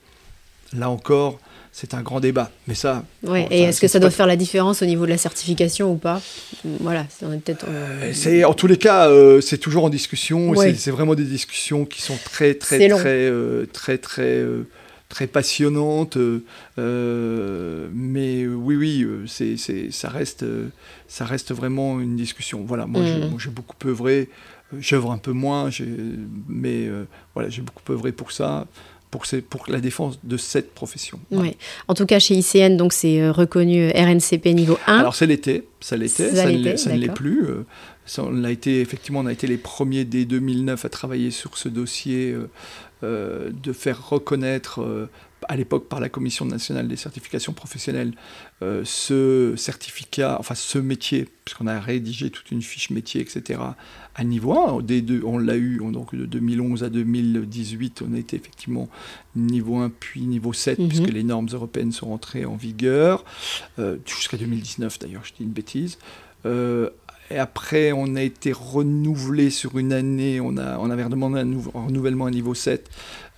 [0.73, 1.39] Là encore,
[1.75, 2.53] c'est un grand débat.
[2.69, 3.05] Mais ça.
[3.25, 5.97] Ouais, et est-ce que ça doit faire la différence au niveau de la certification ou
[5.97, 6.23] pas
[6.65, 7.67] Voilà, c'est peut-être.
[7.69, 10.55] Euh, c'est en tous les cas, euh, c'est toujours en discussion.
[10.55, 14.45] C'est vraiment des discussions qui sont très très très, euh, très très
[15.09, 16.17] très passionnantes.
[16.77, 19.57] mais oui, oui, c'est
[19.91, 20.45] ça reste
[21.09, 22.63] ça reste vraiment une discussion.
[22.65, 23.37] Voilà, moi mm.
[23.39, 24.29] j'ai beaucoup œuvré.
[24.79, 25.71] J'œuvre un peu moins,
[26.49, 26.89] mais
[27.35, 28.69] voilà, j'ai beaucoup œuvré pour ça
[29.15, 31.21] pour, pour la défense de cette profession.
[31.31, 31.57] Oui.
[31.87, 34.99] En tout cas, chez ICN, donc c'est euh, reconnu euh, RNCP niveau 1.
[34.99, 37.45] Alors, c'est l'été, ça l'était, ça, ne l'est plus.
[37.45, 37.65] Euh,
[38.19, 41.69] on a été, effectivement, on a été les premiers dès 2009 à travailler sur ce
[41.69, 42.35] dossier
[43.03, 45.09] de faire reconnaître
[45.49, 48.13] à l'époque par la Commission nationale des certifications professionnelles
[48.63, 53.61] euh, ce certificat, enfin ce métier, puisqu'on a rédigé toute une fiche métier, etc.,
[54.15, 54.83] à niveau 1.
[54.83, 58.89] deux, on l'a eu donc de 2011 à 2018, on a été effectivement
[59.35, 60.89] niveau 1 puis niveau 7, mhm.
[60.89, 63.25] puisque les normes européennes sont entrées en vigueur,
[63.79, 65.99] euh, jusqu'à 2019 d'ailleurs, je dis une bêtise.
[66.47, 66.91] Euh,
[67.35, 72.27] et après, on a été renouvelé sur une année, on, a, avait demandé un, renouvellement
[72.27, 72.89] à niveau 7,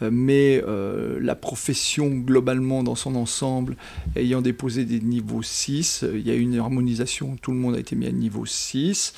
[0.03, 3.75] euh, mais euh, la profession globalement dans son ensemble
[4.15, 7.75] ayant déposé des niveaux 6, euh, il y a eu une harmonisation, tout le monde
[7.75, 9.15] a été mis à niveau 6.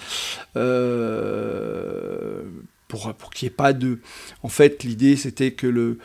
[2.86, 3.98] pour, pour qu'il n'y ait pas de...
[4.44, 5.98] En fait, l'idée c'était que le...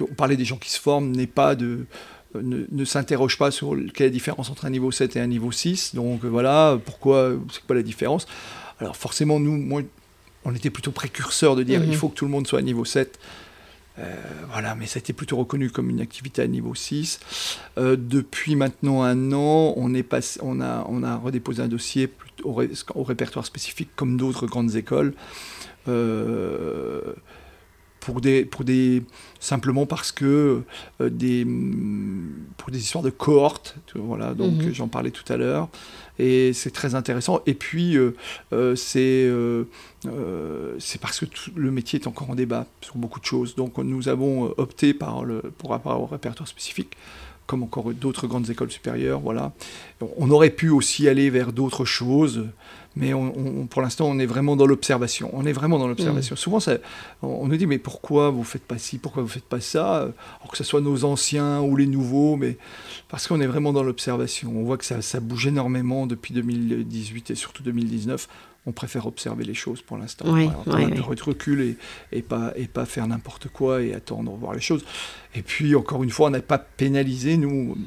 [0.00, 1.86] On parlait des gens qui se forment, n'est pas de
[2.34, 5.52] ne, s'interroge pas sur quelle est la différence entre un niveau 7 et un niveau
[5.52, 5.94] 6.
[5.94, 8.26] Donc voilà, pourquoi, c'est quoi la différence
[8.80, 9.82] Alors forcément, nous, moi,
[10.44, 11.88] on était plutôt précurseurs de dire mhm.
[11.88, 13.18] il faut que tout le monde soit à niveau 7.
[14.52, 17.20] voilà, mais ça a été plutôt reconnu comme une activité à niveau 6.
[17.76, 22.12] depuis maintenant un an, on, est passé, on, a, on a redéposé un dossier
[22.44, 22.62] au,
[22.94, 25.14] au répertoire spécifique comme d'autres grandes écoles.
[25.88, 27.14] Euh,
[28.08, 29.02] pour des, pour des,
[29.38, 30.62] simplement parce que
[31.02, 31.46] euh, des,
[32.56, 34.72] pour des histoires de cohortes, voilà, donc mhm.
[34.72, 35.68] j'en parlais tout à l'heure,
[36.18, 37.42] et c'est très intéressant.
[37.44, 38.14] Et puis euh,
[38.76, 39.30] c'est
[40.78, 44.08] c'est parce que le métier est encore en débat sur beaucoup de choses, donc nous
[44.08, 46.96] avons opté par le, pour rapport au répertoire spécifique
[47.46, 49.52] comme encore d'autres grandes écoles supérieures, voilà.
[50.18, 52.46] On aurait pu aussi aller vers d'autres choses,
[52.98, 55.30] mais on, pour l'instant, on est vraiment dans l'observation.
[55.32, 56.34] On est vraiment dans l'observation.
[56.34, 56.38] Mmh.
[56.38, 56.78] Souvent, ça,
[57.22, 59.98] on, nous dit, mais pourquoi vous faites pas ci, pourquoi vous faites pas ça
[60.40, 62.58] Alors que ce soit nos anciens ou les nouveaux, mais
[63.08, 64.52] parce qu'on est vraiment dans l'observation.
[64.52, 68.28] On voit que ça, ça bouge énormément depuis 2018 et surtout 2019
[68.66, 70.26] on préfère observer les choses pour l'instant.
[70.28, 71.76] Oui, de recul et,
[72.12, 74.84] et, pas, et pas faire n'importe quoi et attendre voir les choses.
[75.34, 77.38] Et puis, encore une fois, on n'a pas pénalisé.
[77.38, 77.78] Nous,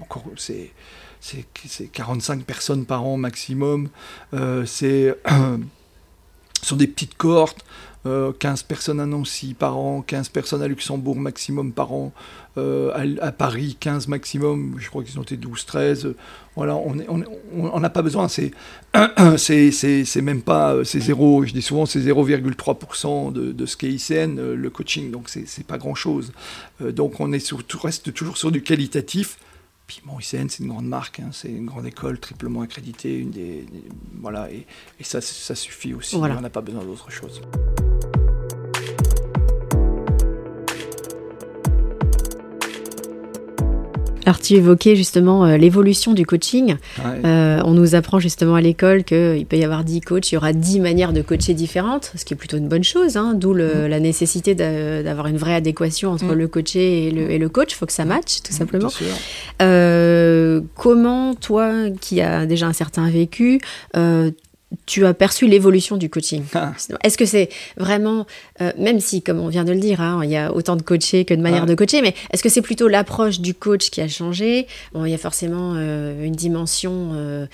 [0.00, 0.72] encore, c'est
[1.20, 3.88] c'est 45 personnes par an maximum.
[4.34, 5.16] Euh, c'est
[6.62, 7.64] sont des petites cohortes.
[8.04, 12.12] 15 euh, personnes à Nancy par an, 15 personnes à Luxembourg maximum par an,
[12.56, 16.14] euh, à, Paris 15 maximum, je crois qu'ils ont été 12, 13.
[16.54, 17.04] voilà, on n'a
[17.52, 18.52] on, pas besoin, c'est
[20.22, 24.70] même pas, c'est zéro, je dis souvent c'est 0,3% de, de, ce qu'est ICN, le
[24.70, 26.32] coaching, donc c'est pas grand chose.
[26.80, 29.38] donc on est sur, reste toujours sur du qualitatif
[29.86, 33.30] puis bon, ICN, c'est une grande marque, hein, c'est une grande école, triplement accréditée, une
[33.30, 33.66] des,
[34.20, 34.66] voilà, et,
[35.02, 36.16] ça, ça suffit aussi.
[36.16, 37.40] On n'a pas besoin d'autre chose.
[44.26, 46.76] Alors tu évoquais justement euh, l'évolution du coaching.
[47.24, 50.36] Euh, on nous apprend justement à l'école qu'il peut y avoir 10 coachs, il y
[50.36, 53.54] aura 10 manières de coacher différentes, ce qui est plutôt une bonne chose, hein, d'où
[53.54, 57.76] la nécessité d'avoir une vraie adéquation entre le coaché et le, et le coach, il
[57.76, 58.88] faut que ça matche tout simplement.
[59.62, 63.60] Euh, comment toi, qui as déjà un certain vécu,
[64.84, 66.72] tu as perçu l'évolution du coaching ah.
[67.04, 68.26] Est-ce que c'est vraiment,
[68.60, 70.82] euh, même si, comme on vient de le dire, hein, il y a autant de
[70.82, 71.66] coachés que de manières ah.
[71.66, 74.66] de coacher, mais est-ce que c'est plutôt l'approche du coach qui a changé?
[74.92, 77.46] Bon, il y a forcément euh, une dimension euh,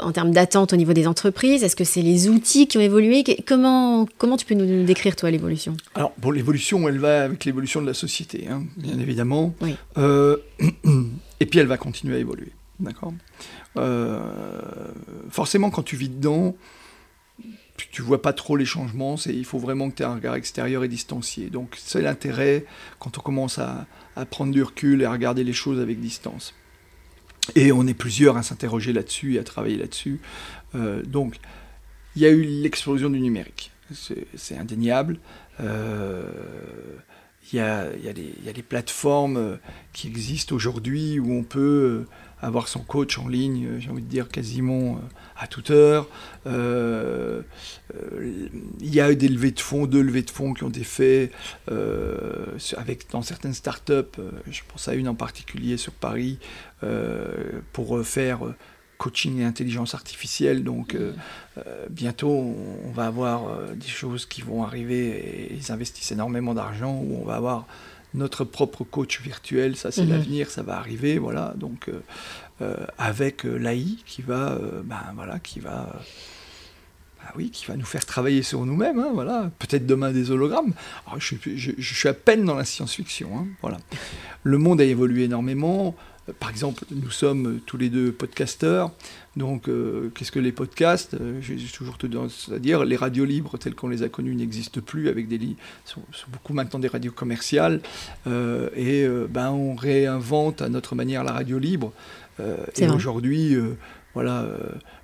[0.00, 1.62] en termes d'attente au niveau des entreprises.
[1.62, 3.22] Est-ce que c'est les outils qui ont évolué?
[3.46, 5.76] Comment, comment tu peux nous, décrire, toi, l'évolution?
[5.94, 9.54] Alors, bon, l'évolution, elle va avec l'évolution de la société, hein, bien évidemment.
[9.60, 9.76] Oui.
[11.40, 12.52] et puis, elle va continuer à évoluer.
[12.78, 13.14] D'accord
[13.76, 14.20] euh,
[15.30, 16.56] forcément, quand tu vis dedans,
[17.76, 19.16] tu, vois pas trop les changements.
[19.26, 21.50] il faut vraiment que tu aies un regard extérieur et distancié.
[21.50, 22.64] Donc, c'est l'intérêt
[22.98, 23.86] quand on commence à,
[24.30, 26.54] prendre du recul et à regarder les choses avec distance.
[27.54, 30.20] Et on est plusieurs à s'interroger là-dessus et à travailler là-dessus.
[30.74, 31.36] Euh, donc,
[32.16, 33.70] il y a eu l'explosion du numérique.
[33.92, 35.18] C'est indéniable.
[35.60, 36.24] Euh,
[37.52, 39.58] il y, a, y, y, a, des plateformes
[39.92, 42.06] qui existent aujourd'hui où on peut
[42.40, 44.98] avoir son coach en ligne, euh, j'ai envie de dire quasiment euh,
[45.38, 46.08] à toute heure.
[46.46, 47.42] Euh,
[48.80, 50.84] il y a eu des levées de fonds, deux levées de fonds qui ont été
[50.84, 51.32] faites
[52.76, 54.20] avec, dans certaines startups,
[54.50, 56.38] je pense à une en particulier sur Paris,
[57.72, 58.40] pour faire
[58.98, 60.64] coaching et intelligence artificielle.
[60.64, 60.96] Donc
[61.90, 67.18] bientôt, on, va avoir des choses qui vont arriver et ils investissent énormément d'argent où
[67.20, 67.66] on va avoir
[68.16, 70.10] notre propre coach virtuel, ça c'est mhm.
[70.10, 71.54] l'avenir, ça va arriver, voilà.
[71.56, 72.00] Donc euh,
[72.62, 76.00] euh, avec euh, l'AI qui va, ben voilà, qui va,
[77.20, 79.50] ben oui, qui va nous faire travailler sur nous-mêmes, hein, voilà.
[79.58, 80.72] Peut-être demain des hologrammes.
[81.18, 83.78] je, suis à peine dans la science-fiction, hein, voilà.
[84.42, 85.94] Le monde a évolué énormément.
[86.40, 88.90] Par exemple, nous sommes tous les deux podcasteurs.
[89.36, 93.58] Donc, euh, qu'est-ce que les podcasts euh, J'ai toujours tendance à dire, les radios libres
[93.58, 96.88] telles qu'on les a connues n'existent plus, avec des lits, sont, sont, beaucoup maintenant des
[96.88, 97.80] radios commerciales.
[98.26, 101.92] Euh, et ben, on réinvente à notre manière la radio libre.
[102.76, 103.56] et aujourd'hui,
[104.16, 104.46] voilà,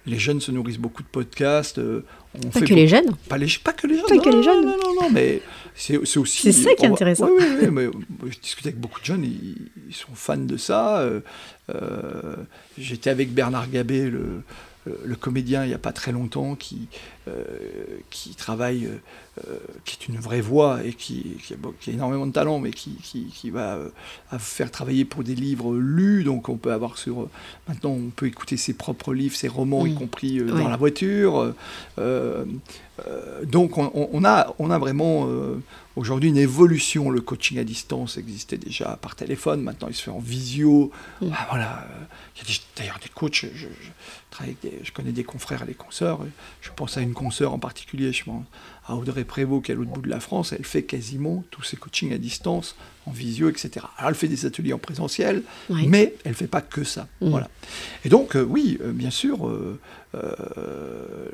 [0.06, 1.78] les jeunes se nourrissent beaucoup de podcasts.
[1.78, 4.06] On pas que les jeunes pas, les, pas que les jeunes.
[4.08, 4.64] Pas que les jeunes.
[4.64, 5.42] Non, non, non, mais
[5.74, 6.50] c'est aussi.
[6.50, 7.26] C'est ça qui est intéressant.
[7.26, 10.56] Oui, oui, oui, mais je discute avec beaucoup de jeunes, ils, ils sont fans de
[10.56, 11.00] ça.
[11.00, 12.36] Euh,
[12.78, 14.42] j'étais avec Bernard Gabé, le,
[15.04, 16.88] le comédien il n'y a pas très longtemps qui,
[17.21, 17.21] euh,
[18.10, 18.88] qui travaille,
[19.48, 22.96] euh, qui est une vraie voix et qui, qui, a, énormément de talent, mais qui,
[23.00, 23.78] qui va
[24.38, 26.24] faire travailler pour des livres lus.
[26.24, 27.28] Donc on peut avoir sur.
[27.68, 31.54] maintenant, on peut écouter ses propres livres, ses romans, y compris dans la voiture.
[33.44, 35.28] donc on, a, on a vraiment
[35.96, 37.10] aujourd'hui une évolution.
[37.10, 40.90] Le coaching à distance existait déjà par téléphone, maintenant il se fait en visio.
[41.32, 41.86] Ah, voilà.
[42.36, 43.66] Il y a d'ailleurs des coachs, je, je,
[44.82, 46.20] je, connais des confrères et des consoeurs,
[46.60, 48.44] je pense à une une consoeur en particulier, je pense
[48.86, 51.62] à Audrey Prévost qui est à l'autre bout de la France, elle fait quasiment tous
[51.62, 52.74] ses coachings à distance,
[53.06, 53.86] en visio, etc.
[53.96, 57.08] Alors elle fait des ateliers en présentiel, mais elle ne fait pas que ça.
[57.20, 57.28] Mmh.
[57.30, 57.48] Voilà.
[58.04, 59.78] Et donc, euh, oui, euh, bien sûr, euh,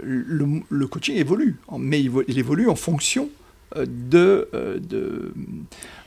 [0.02, 3.30] le, coaching évolue, mais il, évolue en fonction
[3.76, 5.32] de, de,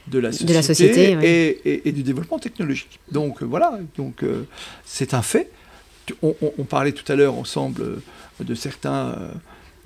[0.07, 2.99] de, la société, et, et, du développement technologique.
[3.11, 4.23] Donc voilà, donc
[4.85, 5.51] c'est un fait.
[6.21, 8.01] On, on, parlait tout à l'heure ensemble
[8.39, 9.15] de certains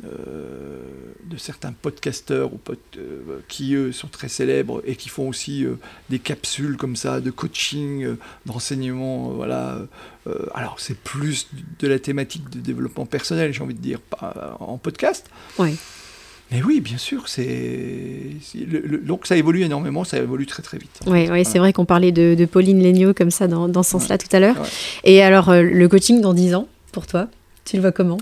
[0.03, 0.81] euh,
[1.23, 2.59] de certains podcasteurs ou
[2.97, 5.79] euh, qui eux sont très célèbres et qui font aussi euh,
[6.09, 9.29] des capsules comme ça de coaching, d'enseignement.
[9.29, 9.79] voilà.
[10.53, 11.47] alors c'est plus
[11.79, 13.99] de la thématique de développement personnel, j'ai envie de dire,
[14.59, 15.29] en podcast.
[15.57, 15.77] Oui.
[16.51, 18.35] Mais oui, bien sûr, c'est
[19.01, 20.99] donc ça évolue énormément, ça évolue très très vite.
[21.07, 24.17] Oui, oui c'est vrai qu'on parlait de, Pauline Legnaud comme ça dans, dans ce sens-là
[24.17, 24.57] tout à l'heure.
[25.05, 27.29] Et alors le coaching dans 10 ans, pour toi,
[27.63, 28.17] tu le vois comment?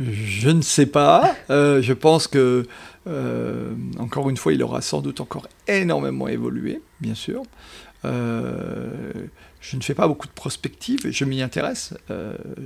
[0.00, 1.36] Je ne sais pas.
[1.50, 2.66] Euh, je pense que,
[3.06, 7.42] euh, encore une fois, il aura sans doute encore énormément évolué, bien sûr.
[8.04, 9.12] Euh,
[9.60, 11.94] je ne fais pas beaucoup de prospectives, je m'y intéresse.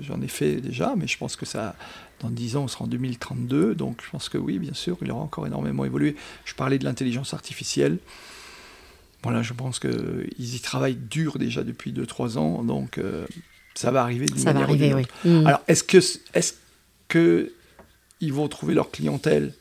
[0.01, 1.77] J'en ai fait déjà, mais je pense que ça,
[2.21, 3.75] dans 10 ans, on sera en 2032.
[3.75, 6.17] Donc je pense que oui, bien sûr, il aura encore énormément évolué.
[6.45, 7.99] Je parlais de l'intelligence artificielle.
[9.23, 12.65] Voilà, je pense qu'ils y travaillent dur déjà depuis 2-3 ans.
[12.65, 12.99] Donc
[13.75, 15.05] ça va arriver d'une manière va arriver, oui.
[15.25, 15.47] Mmh.
[15.47, 16.59] Alors, est-ce que, est
[17.09, 19.53] qu'ils vont trouver leur clientèle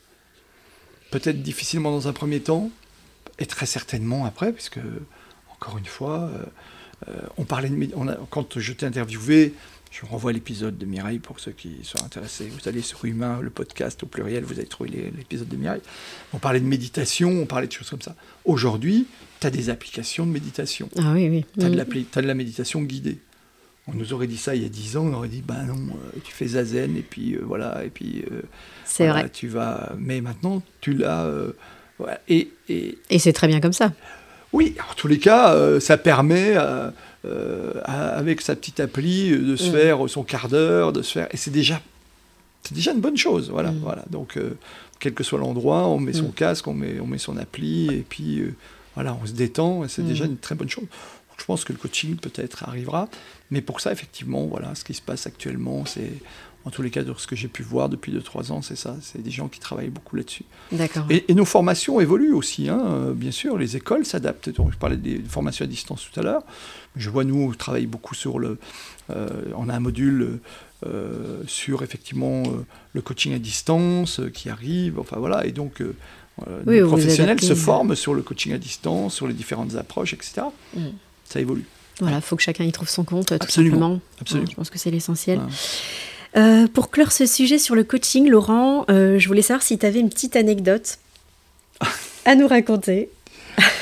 [1.10, 2.70] peut-être difficilement dans un premier temps,
[3.38, 4.80] et très certainement après, puisque,
[5.52, 6.44] encore une fois, euh,
[7.08, 7.88] euh, on parlait de...
[7.94, 9.54] On a, quand je t'ai interviewé,
[9.90, 12.48] je renvoie l'épisode de Mireille pour ceux qui sont intéressés.
[12.48, 15.80] Vous allez sur Humain, le podcast au pluriel, vous allez trouver l'épisode de Mireille.
[16.34, 18.14] On parlait de méditation, on parlait de choses comme ça.
[18.44, 19.06] Aujourd'hui,
[19.40, 20.90] tu as des applications de méditation.
[20.98, 21.46] Ah oui, oui.
[21.58, 23.18] Tu as, as, de la méditation guidée
[23.88, 25.74] on nous aurait dit ça il y a 10 ans, on aurait dit bah non,
[25.74, 28.42] euh, tu fais zazen et puis euh, voilà et puis euh,
[28.84, 29.28] c'est vrai.
[29.30, 31.26] Tu vas, mais maintenant tu l'as
[32.28, 33.92] et et, et c'est très bien comme ça.
[34.52, 36.56] Oui, en tous les cas, ça permet
[37.84, 39.72] avec sa petite appli de se mm.
[39.72, 41.80] faire son quart d'heure, de se faire et c'est déjà
[42.62, 43.80] c'est déjà une bonne chose, voilà, mm.
[43.82, 44.04] voilà.
[44.10, 44.38] Donc
[45.00, 46.32] quel que soit l'endroit, on met son mm.
[46.32, 48.42] casque, on met on met son appli et puis
[48.94, 50.86] voilà, on se détend, et c'est déjà une très bonne chose.
[51.38, 53.08] Je pense que le coaching peut-être arrivera,
[53.50, 56.12] mais pour ça, effectivement, voilà, ce qui se passe actuellement, c'est
[56.68, 58.96] en tous les cas, de ce que j'ai pu voir depuis 2-3 ans, c'est ça.
[59.00, 60.44] C'est des gens qui travaillent beaucoup là-dessus.
[60.70, 61.06] D'accord.
[61.08, 63.56] Et, nos formations évoluent aussi, hein, bien sûr.
[63.56, 64.50] Les écoles s'adaptent.
[64.54, 66.42] je parlais des formations à distance tout à l'heure.
[66.94, 68.58] Je vois, nous, on travaille beaucoup sur le.
[69.08, 70.40] Euh, on a un module
[70.86, 74.98] euh, sur, effectivement, euh, le coaching à distance qui arrive.
[74.98, 75.46] Enfin, voilà.
[75.46, 75.82] Et donc.
[76.66, 80.42] les professionnels se forment sur le coaching à distance, sur les différentes approches, etc.
[80.76, 80.88] Mm.
[81.28, 81.64] Ça évolue.
[82.00, 83.74] Voilà, il faut que chacun y trouve son compte, tout Absolument.
[83.74, 84.00] simplement.
[84.20, 84.50] Absolument.
[84.50, 85.40] je pense que c'est l'essentiel.
[86.36, 89.86] Euh, pour clore ce sujet sur le coaching, Laurent, euh, je voulais savoir si tu
[89.86, 90.98] avais une petite anecdote
[92.24, 93.08] à nous raconter.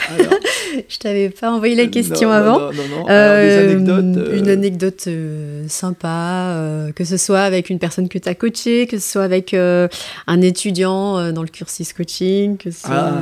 [0.08, 0.32] Alors,
[0.88, 2.58] je t'avais pas envoyé la question avant.
[2.58, 3.06] Non, non, non.
[3.08, 5.08] Euh, anecdotes, Une anecdote
[5.68, 9.54] sympa, que ce soit avec une personne que tu as coachée, que ce soit avec
[9.54, 13.12] un étudiant dans le cursus coaching, que ce soit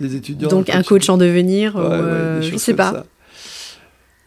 [0.00, 3.04] ah, étudiants donc un coach en devenir, ouais, je sais pas.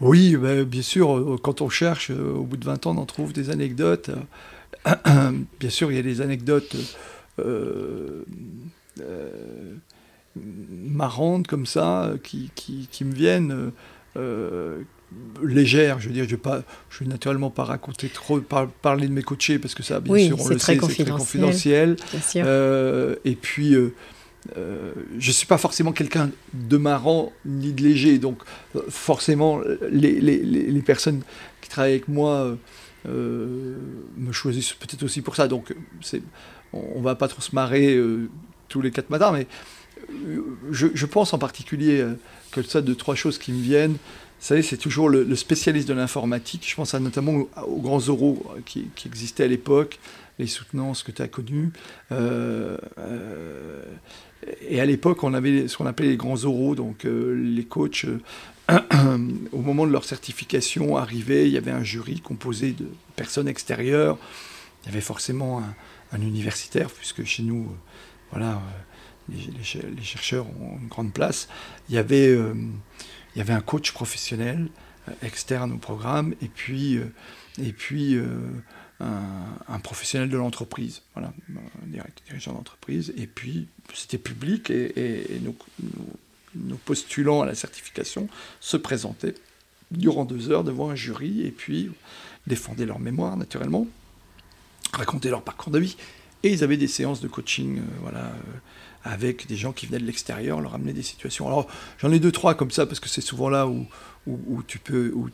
[0.04, 3.02] Oui, bah, bien sûr, euh, quand on cherche, euh, au bout de 20 ans, on
[3.02, 4.12] en trouve des anecdotes.
[5.60, 6.76] bien sûr, il y a des anecdotes
[7.40, 8.24] euh,
[10.36, 13.72] marrantes comme ça, qui, qui, me viennent.
[15.44, 19.60] légères, je veux dire, je ne vais naturellement pas raconter trop, parler de mes coachés
[19.60, 21.98] parce que ça, bien sûr, on le sait, c'est très confidentiel.
[22.36, 23.76] et puis,
[24.58, 28.40] euh, je ne suis pas forcément quelqu'un de marrant ni de léger, donc
[28.76, 31.24] euh, forcément les, les, les, personnes
[31.62, 32.58] qui travaillent avec moi
[33.08, 33.78] euh,
[34.18, 35.48] me choisissent peut-être aussi pour ça.
[35.48, 35.74] Donc
[36.74, 37.98] on ne va pas trop se marrer
[38.68, 39.48] tous les quatre matins, mais
[40.72, 42.06] je, pense en particulier
[42.52, 43.94] que ça de trois choses qui me viennent.
[43.94, 46.66] Vous savez, c'est toujours le, spécialiste de l'informatique.
[46.68, 50.00] Je pense à, notamment aux, grands oraux qui, qui existaient à l'époque,
[50.40, 51.72] les soutenances que tu as connues.
[52.12, 52.78] Euh,
[54.62, 58.06] et à l'époque, on avait ce qu'on appelait les grands oraux, donc euh, les coachs,
[58.06, 58.20] euh,
[59.52, 64.18] au moment de leur certification arrivaient, il y avait un jury composé de personnes extérieures.
[64.84, 65.62] Il y avait forcément
[66.12, 67.76] un, universitaire, puisque chez nous, euh,
[68.32, 68.62] voilà,
[69.30, 71.48] les, chercheurs ont une grande place.
[71.90, 74.70] Il y avait, il y avait un coach professionnel
[75.22, 77.00] externe au programme, et puis,
[77.62, 78.18] et puis
[79.00, 85.42] un, professionnel de l'entreprise, voilà, un dirigeant d'entreprise, et puis c'était public, et,
[86.56, 89.36] nos, postulants à la certification se présentaient
[89.92, 91.92] durant deux heures devant un jury, et puis
[92.48, 93.88] défendaient leur mémoire, naturellement,
[94.92, 95.98] racontaient leur parcours de vie.
[96.44, 98.34] Et ils avaient des séances de coaching, voilà
[99.04, 101.48] avec des gens qui venaient de l'extérieur, leur amener des situations.
[101.48, 101.68] Alors
[102.00, 103.86] j'en ai deux, trois comme ça, parce que c'est souvent là où,
[104.28, 105.30] où, tu peux, où,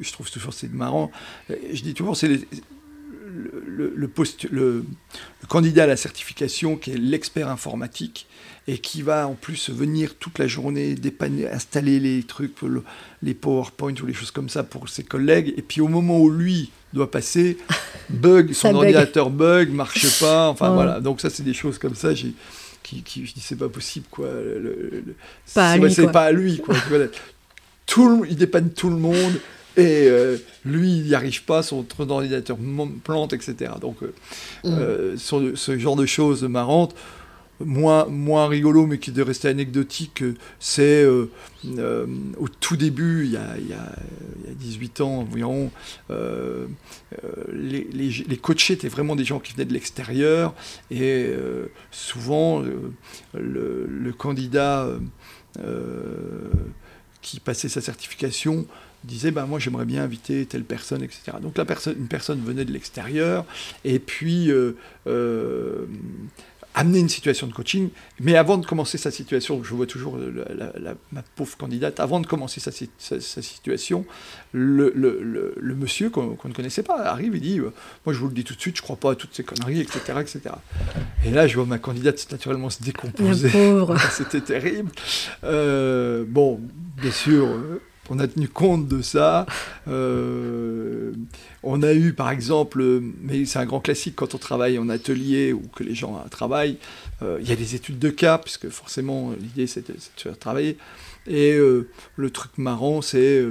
[0.00, 1.10] je trouve toujours c'est marrant.
[1.48, 2.28] Je dis toujours, c'est
[3.32, 4.84] le, le, post, le,
[5.48, 8.26] candidat à la certification qui est l'expert informatique
[8.68, 12.54] et qui va en plus venir toute la journée dépanner, installer les trucs,
[13.22, 15.52] les PowerPoint ou les choses comme ça pour ses collègues.
[15.56, 17.58] Et puis au moment où lui doit passer,
[18.10, 19.68] bug, son ordinateur bug.
[19.68, 20.48] bug, marche pas.
[20.48, 21.00] Enfin voilà.
[21.00, 22.14] Donc ça c'est des choses comme ça.
[22.14, 22.34] J'ai
[22.92, 24.28] qui, qui, je dis c'est pas possible quoi.
[25.46, 26.74] c'est pas à lui quoi.
[27.86, 29.40] tout il dépanne tout le monde
[29.76, 32.58] et euh, lui il n'y arrive pas, son ordinateur
[33.02, 33.72] plante, etc.
[33.80, 34.12] Donc euh,
[34.64, 34.78] mm.
[34.78, 36.94] euh, ce, genre de choses marrantes
[37.64, 40.24] moins, moins rigolo, mais qui de rester anecdotique,
[40.58, 41.30] c'est euh,
[41.78, 42.06] euh,
[42.38, 43.92] au tout début, il y a, il y a,
[44.54, 45.70] 18 ans environ,
[46.10, 46.66] euh,
[47.52, 50.54] les, les, les, coachés étaient vraiment des gens qui venaient de l'extérieur,
[50.90, 51.32] et
[51.90, 52.62] souvent,
[53.34, 54.88] le, le candidat
[57.22, 58.66] qui passait sa certification
[59.04, 62.64] disait ben moi j'aimerais bien inviter telle personne etc donc la personne une personne venait
[62.64, 63.44] de l'extérieur
[63.84, 64.50] et puis
[66.74, 67.90] amener une situation de coaching.
[68.20, 70.18] Mais avant de commencer sa situation, je vois toujours
[71.12, 72.72] ma pauvre candidate, avant de commencer sa,
[73.42, 74.04] situation,
[74.52, 77.72] le, le, monsieur qu'on ne connaissait pas arrive et dit euh,
[78.06, 79.80] Moi, je vous le dis tout de suite, je crois pas à toutes ces conneries,
[79.80, 80.00] etc.
[80.20, 80.40] etc.
[81.24, 83.50] Et là, je vois ma candidate naturellement se décomposer.
[84.10, 84.90] C'était terrible.
[85.44, 86.60] Euh, bon,
[87.00, 87.46] bien sûr.
[87.46, 87.80] Euh,
[88.12, 89.46] on a tenu compte de ça.
[89.88, 91.12] Euh,
[91.62, 95.54] on a eu, par exemple, mais c'est un grand classique quand on travaille en atelier
[95.54, 96.76] ou que les gens travaillent,
[97.22, 100.76] euh, il y a des études de cas, puisque forcément l'idée c'est de, faire travailler.
[101.26, 103.46] Et euh, le truc marrant, c'est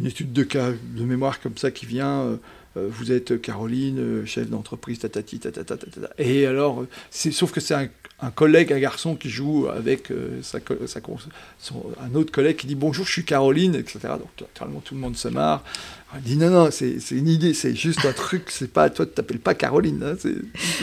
[0.00, 2.36] une étude de cas de mémoire comme ça qui vient
[2.76, 6.10] vous êtes Caroline, euh, chef d'entreprise, tatati, tatata, tatata.
[6.18, 7.88] Et alors, sauf que c'est un,
[8.30, 13.10] collègue, un garçon qui joue avec euh, sa, un autre collègue qui dit bonjour, je
[13.10, 13.98] suis Caroline, etc.
[14.04, 15.64] Donc, naturellement, tout le monde se marre.
[16.16, 19.12] Il dit non, non, c'est une idée, c'est juste un truc, c'est pas, toi, tu
[19.12, 20.32] t'appelles pas Caroline, hein, tu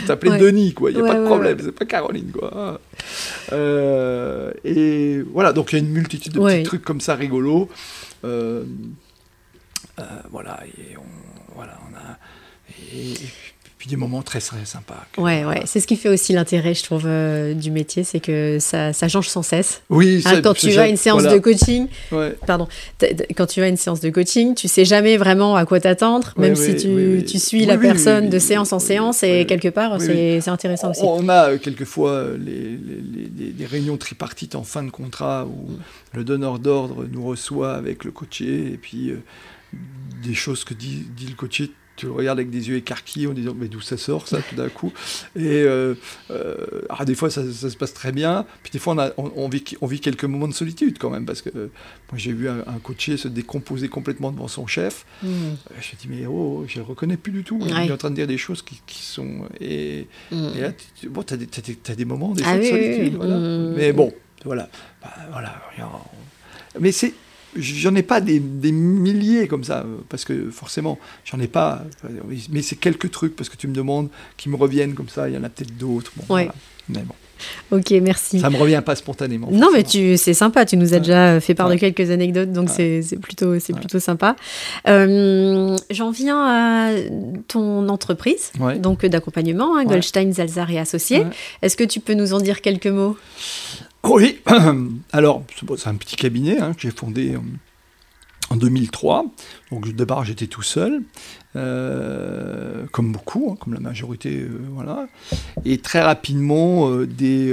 [0.00, 2.80] peux t'appeler Denis, quoi, il n'y a pas de problème, c'est pas Caroline, quoi.
[4.64, 7.68] et voilà, donc il y a une multitude de petits trucs comme ça rigolos.
[10.30, 12.18] Voilà, et on, voilà, on a.
[12.94, 13.14] Et,
[13.78, 15.06] puis des moments très, très sympas.
[15.18, 15.62] ouais, ouais.
[15.66, 19.06] C'est ce qui fait aussi l'intérêt, je trouve, euh, du métier, c'est que ça, ça,
[19.06, 19.82] change sans cesse.
[19.88, 21.86] Oui, hein, Quand tu vas à une séance de coaching,
[22.44, 22.66] pardon,
[23.36, 26.34] quand tu vas à une séance de coaching, tu sais jamais vraiment à quoi t'attendre,
[26.36, 30.48] même si tu, tu suis la personne de séance en séance, et quelque part, c'est
[30.48, 31.02] intéressant aussi.
[31.04, 35.68] On a euh, quelquefois euh, les, les, les, réunions tripartites en fin de contrat où
[36.14, 39.12] le donneur d'ordre nous reçoit avec le coaché, et puis
[39.72, 43.32] des choses que dit, dit le coaché, tu le regardes avec des yeux écarquillés en
[43.32, 44.92] disant mais d'où ça sort ça tout d'un coup?
[45.34, 45.94] Et euh,
[46.30, 46.56] euh,
[46.90, 48.46] ah, des fois ça, ça, se passe très bien.
[48.62, 51.26] Puis des fois on, a, on, vit, on, vit, quelques moments de solitude quand même
[51.26, 55.04] parce que moi j'ai vu un, un, coaché se décomposer complètement devant son chef.
[55.24, 55.26] Mmh.
[55.26, 57.58] euh, je me dis mais oh je le reconnais plus du tout.
[57.60, 60.48] Il est en train de dire des choses qui, qui sont et, mmh.
[60.56, 61.48] et, là tu bon, as, des,
[61.88, 63.38] as, des moments des ah de solitude voilà.
[63.38, 63.74] Mmh.
[63.76, 64.14] mais bon
[64.44, 64.70] voilà.
[65.02, 65.60] Bah, voilà
[66.78, 67.12] mais c'est
[67.56, 71.84] J'en ai pas des, milliers comme ça, parce que forcément, j'en ai pas.
[72.50, 75.28] Mais c'est quelques trucs, parce que tu me demandes, qui me reviennent comme ça.
[75.28, 76.12] Il y en a peut-être d'autres.
[76.88, 77.14] Mais bon.
[77.70, 78.40] Ok, merci.
[78.40, 79.48] Ça me revient pas spontanément.
[79.50, 80.64] Non, mais tu, c'est sympa.
[80.64, 84.36] Tu nous as déjà fait part de quelques anecdotes, donc c'est, plutôt, c'est plutôt sympa.
[84.88, 86.90] Euh, j'en viens à
[87.46, 91.24] ton entreprise, donc d'accompagnement, hein, Goldstein, Zalzar et Associés.
[91.62, 93.16] Est-ce que tu peux nous en dire quelques mots?
[94.04, 94.40] Oui,
[95.12, 95.44] alors
[95.76, 97.36] c'est un petit cabinet hein, que j'ai fondé
[98.50, 99.26] en 2003.
[99.70, 101.02] Donc au départ j'étais tout seul,
[101.56, 105.08] euh, comme beaucoup, hein, comme la majorité, euh, voilà.
[105.64, 107.52] Et très rapidement, euh, dès,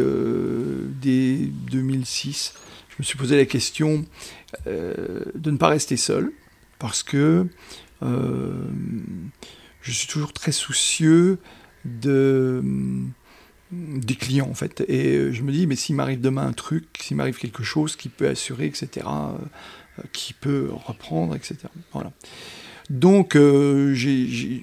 [1.72, 2.54] 2006,
[2.90, 4.06] je me suis posé la question
[4.66, 6.32] de ne pas rester seul,
[6.80, 7.48] parce que
[8.02, 11.40] je suis toujours très soucieux
[11.84, 12.64] de
[13.72, 14.84] des clients en fait.
[14.88, 17.96] Et euh, je me dis, mais s'il m'arrive demain un truc, s'il m'arrive quelque chose
[17.96, 21.58] qui peut assurer, etc., euh, qui peut reprendre, etc.
[21.94, 22.12] Voilà.
[22.90, 23.96] Donc, euh,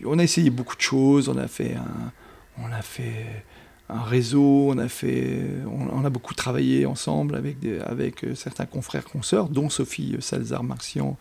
[0.05, 2.13] on a essayé beaucoup de choses, on a fait un,
[2.59, 3.45] on a fait
[3.89, 9.05] un réseau, on a, fait, on, a beaucoup travaillé ensemble avec, des, avec certains confrères,
[9.05, 11.19] consoeurs, dont Sophie Salzar-Marcian,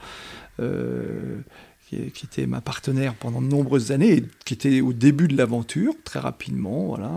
[2.13, 5.93] qui, était ma partenaire pendant de nombreuses années, et qui était au début de l'aventure,
[6.03, 6.85] très rapidement.
[6.87, 7.11] Voilà,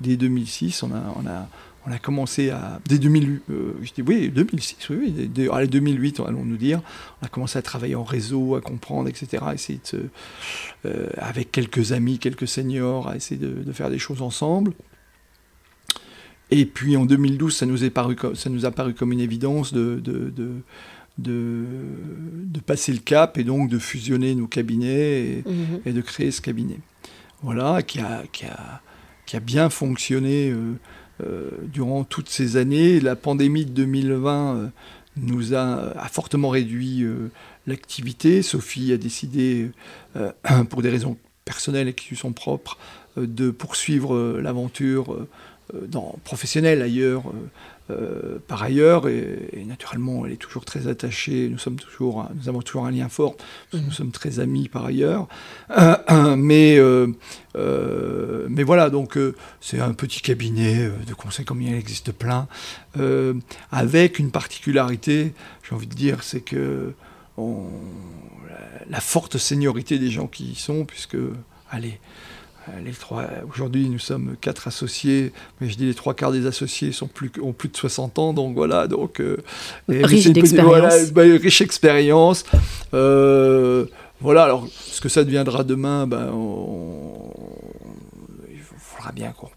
[0.00, 1.48] dès 2006, on a, on a,
[1.86, 2.80] on a commencé à.
[2.86, 3.42] Dès 2008,
[3.82, 6.80] je dis oui, 2006, oui, dès, allez, 2008, allons nous dire,
[7.20, 9.44] on a commencé à travailler en réseau, à comprendre, etc.
[9.52, 10.08] essayer de
[11.18, 14.72] avec quelques amis, quelques seniors, à essayer de, de faire des choses ensemble.
[16.50, 19.72] Et puis en 2012, ça nous, est paru, ça nous a paru comme une évidence
[19.72, 20.52] de, de, de,
[21.18, 21.64] de,
[22.66, 25.92] passer le cap et donc de fusionner nos cabinets et, mhm.
[25.92, 26.78] de créer ce cabinet.
[27.42, 28.80] Voilà, qui a, qui a,
[29.26, 30.74] qui a bien fonctionné euh,
[31.22, 33.00] euh, durant toutes ces années.
[33.00, 34.68] La pandémie de 2020 euh,
[35.16, 37.06] nous a, a, fortement réduit
[37.66, 38.42] l'activité.
[38.42, 39.70] Sophie a décidé,
[40.70, 42.78] pour des raisons personnelles et qui lui sont propres,
[43.16, 45.26] de poursuivre l'aventure
[45.72, 47.32] dans, professionnelle ailleurs,
[47.90, 51.48] euh, euh, par ailleurs, et, naturellement, elle est toujours très attachée.
[51.50, 53.36] Nous sommes toujours, nous avons toujours un lien fort.
[53.72, 53.90] Nous mhm.
[53.90, 55.28] sommes très amis par ailleurs.
[56.36, 56.78] mais,
[57.56, 59.18] mais voilà, donc
[59.60, 62.48] c'est un petit cabinet de conseil, comme il existe plein,
[63.70, 65.34] avec une particularité.
[65.68, 66.92] J'ai envie de dire, c'est que
[67.36, 68.56] la,
[68.88, 71.16] la, forte seniorité des gens qui y sont, puisque,
[71.70, 71.98] allez.
[72.68, 76.46] Euh, les trois, aujourd'hui, nous sommes quatre associés, mais je dis les trois quarts des
[76.46, 78.86] associés sont plus, ont plus de 60 ans, donc voilà.
[78.86, 79.42] Donc, euh,
[79.88, 81.10] riche d'expérience.
[81.12, 82.44] Bah, riche expérience.
[82.94, 83.86] Euh,
[84.20, 86.32] voilà, alors ce que ça deviendra demain, ben,
[88.50, 89.50] il faudra bien qu'on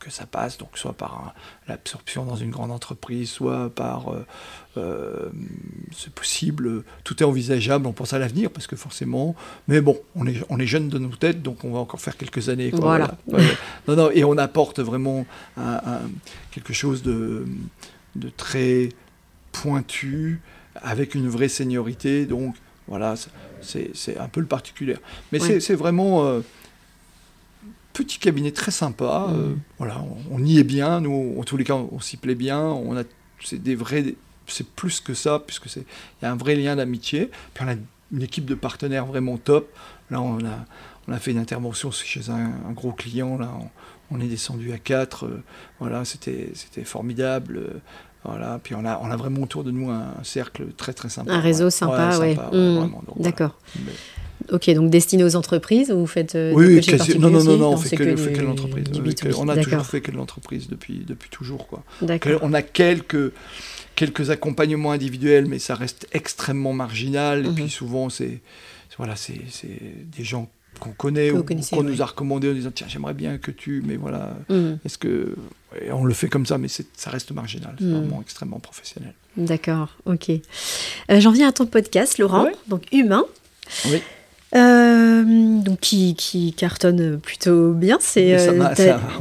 [0.00, 1.34] que ça passe, donc soit par
[1.68, 4.26] l'absorption dans une grande entreprise, soit par, euh,
[4.74, 9.34] c'est possible, tout est envisageable, on pense à l'avenir, parce que forcément,
[9.68, 12.16] mais bon, on est, on est jeune de nos têtes, donc on va encore faire
[12.16, 12.70] quelques années.
[12.72, 13.16] voilà.
[13.88, 15.26] non, non, et on apporte vraiment
[16.50, 17.46] quelque chose de,
[18.16, 18.90] de très
[19.52, 20.40] pointu,
[20.76, 22.54] avec une vraie seniorité, donc
[22.86, 23.14] voilà,
[23.62, 24.96] c'est un peu le particulier.
[25.32, 26.24] Mais c'est vraiment...
[26.26, 26.40] Euh,
[27.92, 29.26] petit cabinet très sympa.
[29.28, 29.34] Mm.
[29.34, 31.00] Euh, voilà, on, y est bien.
[31.00, 32.60] Nous, en tous les cas, on, s'y plaît bien.
[32.60, 33.02] On a,
[33.42, 34.14] c'est des vrais,
[34.52, 37.30] c'est plus que ça, puisque c'est, il y a un vrai lien d'amitié.
[37.54, 37.74] Puis on a
[38.12, 39.68] une équipe de partenaires vraiment top.
[40.10, 40.66] Là, on a,
[41.08, 43.38] on a fait une intervention chez un, gros client.
[43.38, 43.50] Là,
[44.10, 45.26] on, est descendu à 4.
[45.26, 45.42] Euh,
[45.78, 47.56] voilà, c'était, c'était formidable.
[47.56, 47.78] Euh,
[48.24, 51.32] voilà, puis on a, on a vraiment autour de nous un, cercle très très sympa.
[51.32, 52.36] Un réseau sympa, ouais.
[52.52, 52.90] Mm.
[53.16, 53.56] D'accord.
[54.52, 57.18] Ok, donc destiné aux entreprises ou vous faites euh, oui, quasi...
[57.18, 58.86] non, non, non, non, on fait que, que, l'entreprise.
[59.38, 61.66] on a toujours fait que l'entreprise depuis, depuis toujours.
[61.66, 61.82] Quoi.
[62.42, 63.32] On a quelques,
[64.00, 67.44] quelques accompagnements individuels, mais ça reste extrêmement marginal.
[67.44, 67.54] Et mhm.
[67.54, 68.40] puis souvent, c'est
[68.96, 69.40] voilà, c'est
[70.16, 70.48] des gens
[70.78, 73.96] qu'on connaît ou qu'on nous a recommandé en disant tiens j'aimerais bien que tu mais
[73.96, 74.78] voilà mhm.
[74.84, 75.36] est-ce que
[75.90, 77.98] on le fait comme ça mais ça reste marginal c'est mhm.
[77.98, 83.24] vraiment extrêmement professionnel d'accord ok euh, j'en viens à ton podcast Laurent donc humain
[83.86, 84.00] oui
[84.54, 85.22] euh,
[85.60, 87.98] donc qui, qui, cartonne plutôt bien.
[88.00, 88.68] C'est, euh,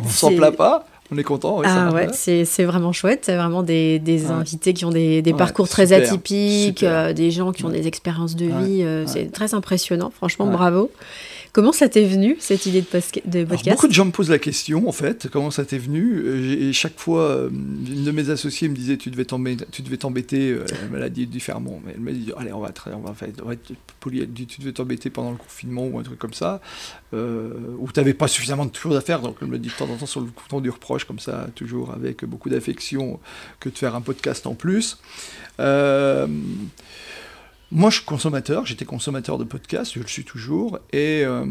[0.03, 0.87] on s'en plaint pas.
[1.11, 1.61] On est content.
[1.65, 3.21] ah ouais, c'est vraiment chouette.
[3.23, 7.51] C'est vraiment des, des invités qui ont des, des parcours très atypiques, euh, des gens
[7.51, 8.85] qui ont des expériences de vie.
[9.07, 10.11] c'est très impressionnant.
[10.15, 10.91] Franchement, bravo.
[11.51, 13.69] Comment ça t'est venu, cette idée de, podcast?
[13.69, 16.23] Beaucoup de gens me posent la question, en fait, comment ça t'est venu?
[16.51, 21.09] Et chaque fois, euh, une de mes associés me disait, tu devais t'embêter, euh, l'a
[21.09, 23.73] dit différemment, mais elle m'a dit, allez, on va, on va, faire, on va être
[23.99, 26.61] poli, elle dit, tu devais t'embêter pendant le confinement ou un truc comme ça,
[27.15, 29.73] euh, ou tu n'avais pas suffisamment de choses à faire, donc elle me dit de
[29.73, 33.19] temps en temps sur le couteau du reproche, comme ça, toujours avec beaucoup d'affection,
[33.59, 34.99] que de faire un podcast en plus.
[35.59, 36.27] Euh,
[37.71, 41.45] moi, je suis consommateur, j'étais consommateur de podcasts, je le suis toujours, et, euh,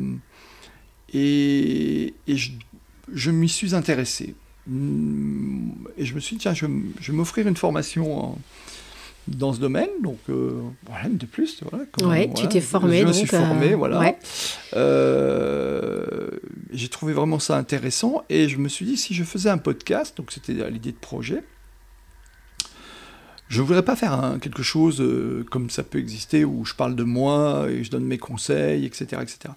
[1.14, 4.34] et, je, m'y suis intéressé.
[4.68, 8.36] Et je me suis dit, tiens, je, vais m'offrir une formation
[9.28, 11.62] dans ce domaine, donc euh, voilà, de plus.
[11.70, 13.00] Voilà, tu t'es formé.
[13.00, 14.16] Je me suis formé, euh, voilà.
[16.72, 20.16] J'ai trouvé vraiment ça intéressant, et je me suis dit, si je faisais un podcast,
[20.16, 21.44] donc c'était l'idée de projet,
[23.48, 26.94] je ne voudrais pas faire quelque chose euh, comme ça peut exister, où je parle
[26.94, 29.22] de moi et je donne mes conseils, etc.
[29.22, 29.54] etc.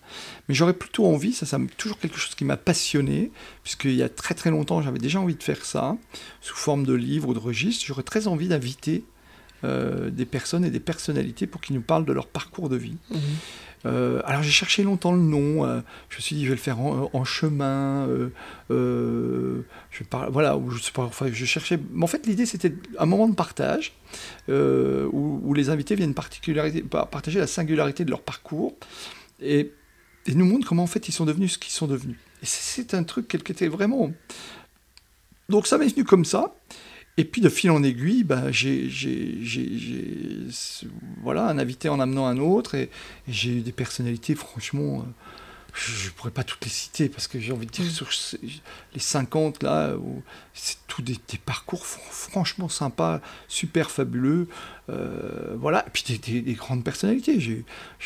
[0.48, 3.32] Mais j'aurais plutôt envie, ça, c'est toujours quelque chose qui m'a passionné,
[3.64, 5.98] puisqu'il y a très très longtemps, j'avais déjà envie de faire ça,
[6.40, 7.86] sous forme de livre ou de registre.
[7.86, 9.04] J'aurais très envie d'inviter
[9.64, 12.98] euh, des personnes et des personnalités pour qu'ils nous parlent de leur parcours de vie.
[13.10, 13.18] Mmh.
[13.86, 15.66] Euh, alors j'ai cherché longtemps le nom.
[15.66, 18.08] Euh, je me suis dit je vais le faire en, chemin.
[18.70, 21.80] Euh, je parle, voilà, je, je cherchais.
[21.92, 23.94] Mais en fait l'idée c'était un moment de partage
[24.48, 28.76] où, les invités viennent partager la singularité de leur parcours
[29.42, 29.72] et,
[30.28, 32.18] et, nous montrent comment en fait ils sont devenus ce qu'ils sont devenus.
[32.42, 34.12] Et c'est un truc qui était vraiment.
[35.50, 36.54] Donc ça m'est venu comme ça.
[37.18, 38.90] Et puis de fil en aiguille, bah, j'ai
[41.22, 42.90] voilà, un invité en amenant un autre, et,
[43.28, 45.12] j'ai eu des personnalités, franchement, euh,
[45.74, 47.90] je ne pourrais pas toutes les citer, parce que j'ai envie de dire, mm.
[47.90, 48.10] sur
[48.94, 49.94] les 50, là,
[50.54, 54.48] c'est tout des, parcours franchement sympas, super fabuleux,
[54.90, 57.42] euh, voilà, et puis des, grandes personnalités.
[57.42, 57.66] J'ai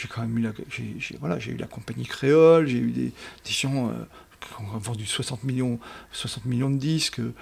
[0.10, 0.52] quand même eu la,
[1.20, 3.12] voilà, eu la compagnie créole, j'ai eu des,
[3.46, 3.90] gens...
[3.90, 3.94] Euh,
[4.48, 5.80] qui ont vendu 60 millions,
[6.12, 7.20] 60 millions de disques.
[7.20, 7.34] Euh,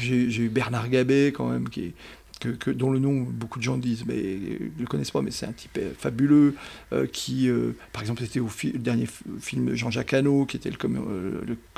[0.00, 1.94] j'ai eu Bernard Gabet, quand même, qui
[2.40, 5.46] que, dont le nom, beaucoup de gens disent, mais ne le connaissent pas, mais c'est
[5.46, 6.54] un type euh, fabuleux,
[6.92, 7.48] euh, qui,
[7.92, 9.06] par exemple, c'était au dernier
[9.40, 10.76] film Jean-Jacques Hano, qui était le,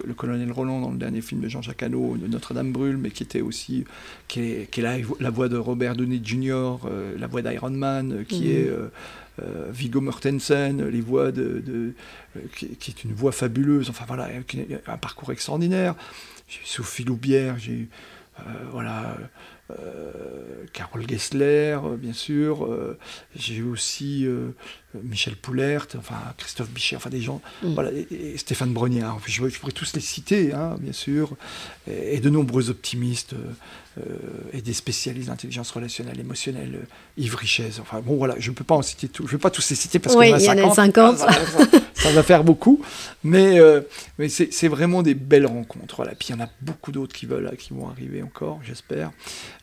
[0.04, 3.40] le, colonel Roland dans le dernier film de Jean-Jacques Hano, Notre-Dame brûle, mais qui était
[3.40, 3.84] aussi,
[4.26, 6.76] qui est, qui est la, voix de Robert Downey Jr.,
[7.18, 8.46] la voix d'Iron Man, qui mmh.
[8.46, 8.70] est
[9.42, 11.62] euh, Viggo Mortensen, les voix de,
[12.36, 14.28] euh, qui, est une voix fabuleuse, enfin voilà,
[14.86, 15.94] un parcours extraordinaire.
[16.48, 17.88] J'ai Sophie Loubière, j'ai
[18.40, 18.42] euh,
[18.72, 19.16] voilà,
[20.72, 22.68] Carole Gessler, bien sûr.
[23.34, 24.26] j'ai aussi
[24.94, 27.74] Michel Poulert, enfin Christophe Bichet, enfin des gens, mm.
[27.74, 29.20] voilà, et, Stéphane Brognard.
[29.26, 31.36] Je, je, pourrais tous les citer, hein, bien sûr,
[31.86, 33.34] et, de nombreux optimistes
[33.98, 34.02] euh,
[34.52, 36.86] et des spécialistes d'intelligence relationnelle, émotionnelle, euh,
[37.18, 37.80] Yves Richez.
[37.80, 39.76] Enfin bon, voilà, je ne peux pas en citer tout, je vais pas tous les
[39.76, 41.18] citer parce qu'il y en a 50.
[41.18, 42.80] Ça, va faire beaucoup,
[43.24, 43.82] mais, euh,
[44.18, 45.96] mais c'est vraiment des belles rencontres.
[45.96, 46.14] Voilà.
[46.14, 49.10] Puis il y en a beaucoup d'autres qui veulent, qui vont arriver encore, j'espère.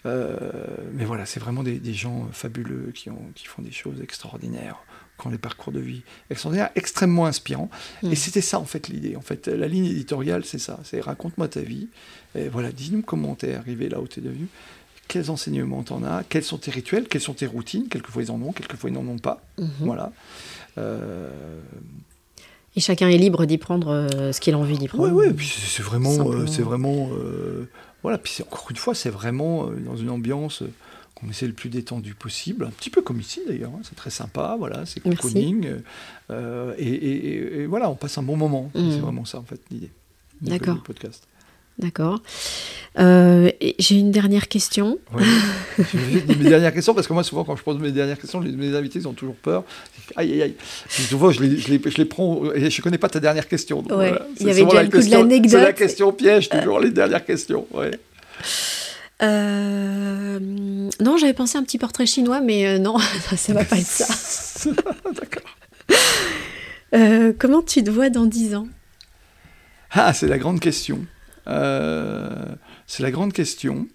[0.04, 4.78] mais voilà, c'est vraiment des, des, gens fabuleux qui, ont, qui font des choses extraordinaires
[5.18, 7.70] quand les parcours de vie extraordinaires, extrêmement inspirants.
[8.03, 8.16] Et mm.
[8.16, 9.16] c'était ça, en fait, l'idée.
[9.16, 10.80] En fait, la ligne éditoriale, c'est ça.
[10.84, 11.88] C'est raconte-moi ta vie.
[12.36, 14.47] Et voilà, dis-nous comment t'es arrivé là où t'es devenu.
[15.07, 16.24] Quels enseignements t'en as?
[16.24, 17.07] Quels sont tes rituels?
[17.07, 17.88] Quelles sont tes routines?
[17.88, 19.41] Quelquefois ils en ont, quelquefois ils n'en ont pas.
[19.59, 19.68] Mm-hmm.
[19.82, 20.11] Voilà.
[20.78, 21.30] Euh,
[22.76, 25.13] et chacun est libre d'y prendre euh, ce qu'il a envie d'y prendre.
[25.13, 27.09] Oui, oui, puis c'est vraiment, euh, c'est vraiment,
[28.03, 28.18] voilà.
[28.18, 30.63] Puis encore une fois, c'est vraiment dans une ambiance
[31.16, 33.82] qu'on essaie le plus détendu possible, un petit peu comme ici d'ailleurs, hein.
[33.84, 35.82] c'est très sympa, voilà, c'est cocooning,
[36.30, 38.91] euh, et, voilà, on passe un bon moment, mmh.
[38.91, 39.91] c'est vraiment ça en fait l'idée
[40.41, 40.84] D'accord.
[40.84, 41.28] podcast.
[41.78, 42.22] D'accord.
[42.99, 44.97] Euh, j'ai une dernière question.
[45.13, 45.26] Oui.
[46.28, 48.99] mes dernières questions, parce que moi, souvent, quand je pose mes dernières questions, mes invités,
[48.99, 49.66] ils ont toujours peur.
[50.16, 50.55] Aïe, aïe, aïe.
[50.88, 53.49] Souvent, je les, je les, je les prends et je ne connais pas ta dernière
[53.49, 53.84] question.
[53.89, 54.13] Ouais.
[54.39, 55.51] Il y avait déjà le coup de l'anecdote.
[55.51, 57.68] C'est la question piège, toujours, les dernières questions.
[57.74, 57.99] Ouais.
[59.22, 62.97] Euh, non, j'avais pensé à un petit portrait chinois, mais euh, non,
[63.38, 64.70] ça va pas être ça.
[65.13, 65.55] D'accord.
[66.93, 68.68] Euh, comment tu te vois dans 10 ans?
[69.91, 71.05] Ah, c'est la grande question.
[71.47, 73.88] c'est la grande question.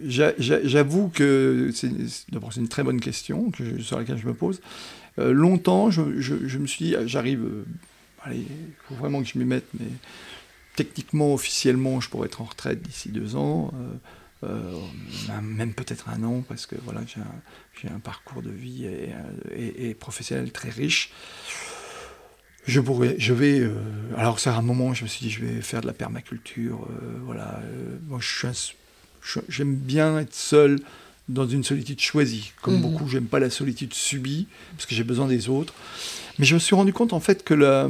[0.00, 1.90] J'avoue que c'est
[2.30, 4.60] d'abord c'est une très bonne question que sur laquelle je me pose.
[5.18, 7.46] longtemps, je, je, me suis dit, j'arrive,
[8.32, 8.46] il
[8.88, 9.88] faut vraiment que je m'y mette, mais
[10.76, 13.72] techniquement, officiellement, je pourrais être en retraite d'ici deux ans,
[14.44, 18.86] euh, euh, même peut-être un an, parce que voilà, j'ai un, parcours de vie
[19.54, 21.10] et, professionnel très riche.
[22.66, 23.72] Je pourrais, je vais, euh,
[24.16, 26.86] alors c'est un moment, je me suis dit, je vais faire de la permaculture,
[27.24, 27.60] voilà.
[28.06, 28.20] moi,
[29.48, 30.80] j'aime bien être seul
[31.28, 32.52] dans une solitude choisie.
[32.62, 32.82] Comme mmh.
[32.82, 34.46] beaucoup, j'aime pas la solitude subie,
[34.76, 35.74] parce que j'ai besoin des autres.
[36.38, 37.88] Mais je me suis rendu compte, en fait, que la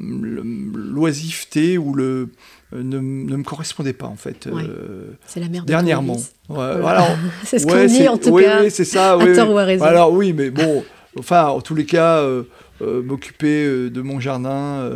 [0.00, 2.30] l'oisiveté ou le
[2.72, 4.46] euh, ne, ne, me correspondait pas en fait.
[4.46, 5.66] Euh, c'est la merde.
[5.66, 6.16] Dernièrement.
[7.44, 8.62] c'est ce qu'on dit en tout cas.
[8.62, 9.16] Oui, c'est ça.
[9.16, 9.84] Oui, à ou raison.
[9.84, 10.84] Alors oui, mais bon,
[11.18, 12.44] enfin, en tous les cas, euh,
[12.80, 14.88] m'occuper de mon jardin,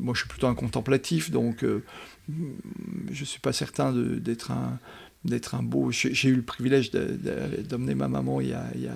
[0.00, 1.64] moi je suis plutôt un contemplatif, donc
[3.12, 4.78] je suis pas certain d'être un
[5.24, 5.90] d'être un beau.
[5.90, 8.94] J'ai eu le privilège d'emmener ma maman il y a, il y a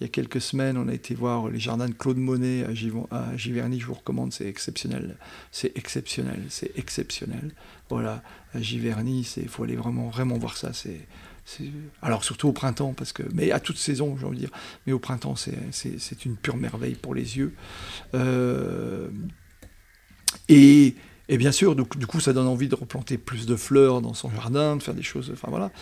[0.00, 3.36] il y a quelques semaines, on a été voir les jardins de Claude Monet à,
[3.36, 3.80] Giverny.
[3.80, 5.16] Je vous recommande, c'est exceptionnel.
[5.50, 7.52] C'est exceptionnel, c'est exceptionnel.
[7.88, 8.22] Voilà,
[8.54, 10.72] à Giverny, il faut aller vraiment, vraiment voir ça.
[10.72, 11.00] C'est,
[12.02, 14.52] alors surtout au printemps, parce que, mais à toute saison, j'ai envie de dire.
[14.86, 17.54] Mais au printemps, c'est une pure merveille pour les yeux.
[18.14, 19.08] Euh,
[20.48, 20.94] et,
[21.28, 24.30] et, bien sûr, du coup, ça donne envie de replanter plus de fleurs dans son
[24.30, 25.30] jardin, de faire des choses.
[25.32, 25.72] Enfin voilà.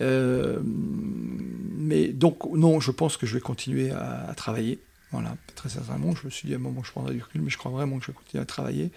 [0.00, 4.78] Euh, mais donc, non, je pense que je vais continuer à, travailler.
[5.12, 7.50] Voilà, très sincèrement, je me suis dit à un moment je prendrai du recul, mais
[7.50, 8.92] je crois vraiment que je vais continuer à travailler.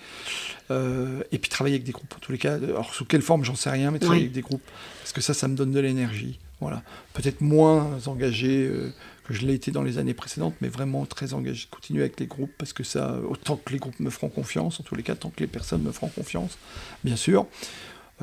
[0.69, 2.53] Euh, et puis travailler avec des groupes, en tous les cas.
[2.53, 4.69] Alors, sous quelle forme, j'en sais rien, mais travailler avec des groupes.
[4.99, 6.39] Parce que ça, ça me donne de l'énergie.
[6.59, 6.83] Voilà.
[7.13, 8.93] Peut-être moins engagé euh,
[9.25, 11.67] que je l'ai été dans les années précédentes, mais vraiment très engagé.
[11.71, 14.83] Continuer avec les groupes, parce que ça, autant que les groupes me feront confiance, en
[14.83, 16.59] tous les cas, tant que les personnes me feront confiance,
[17.03, 17.47] bien sûr.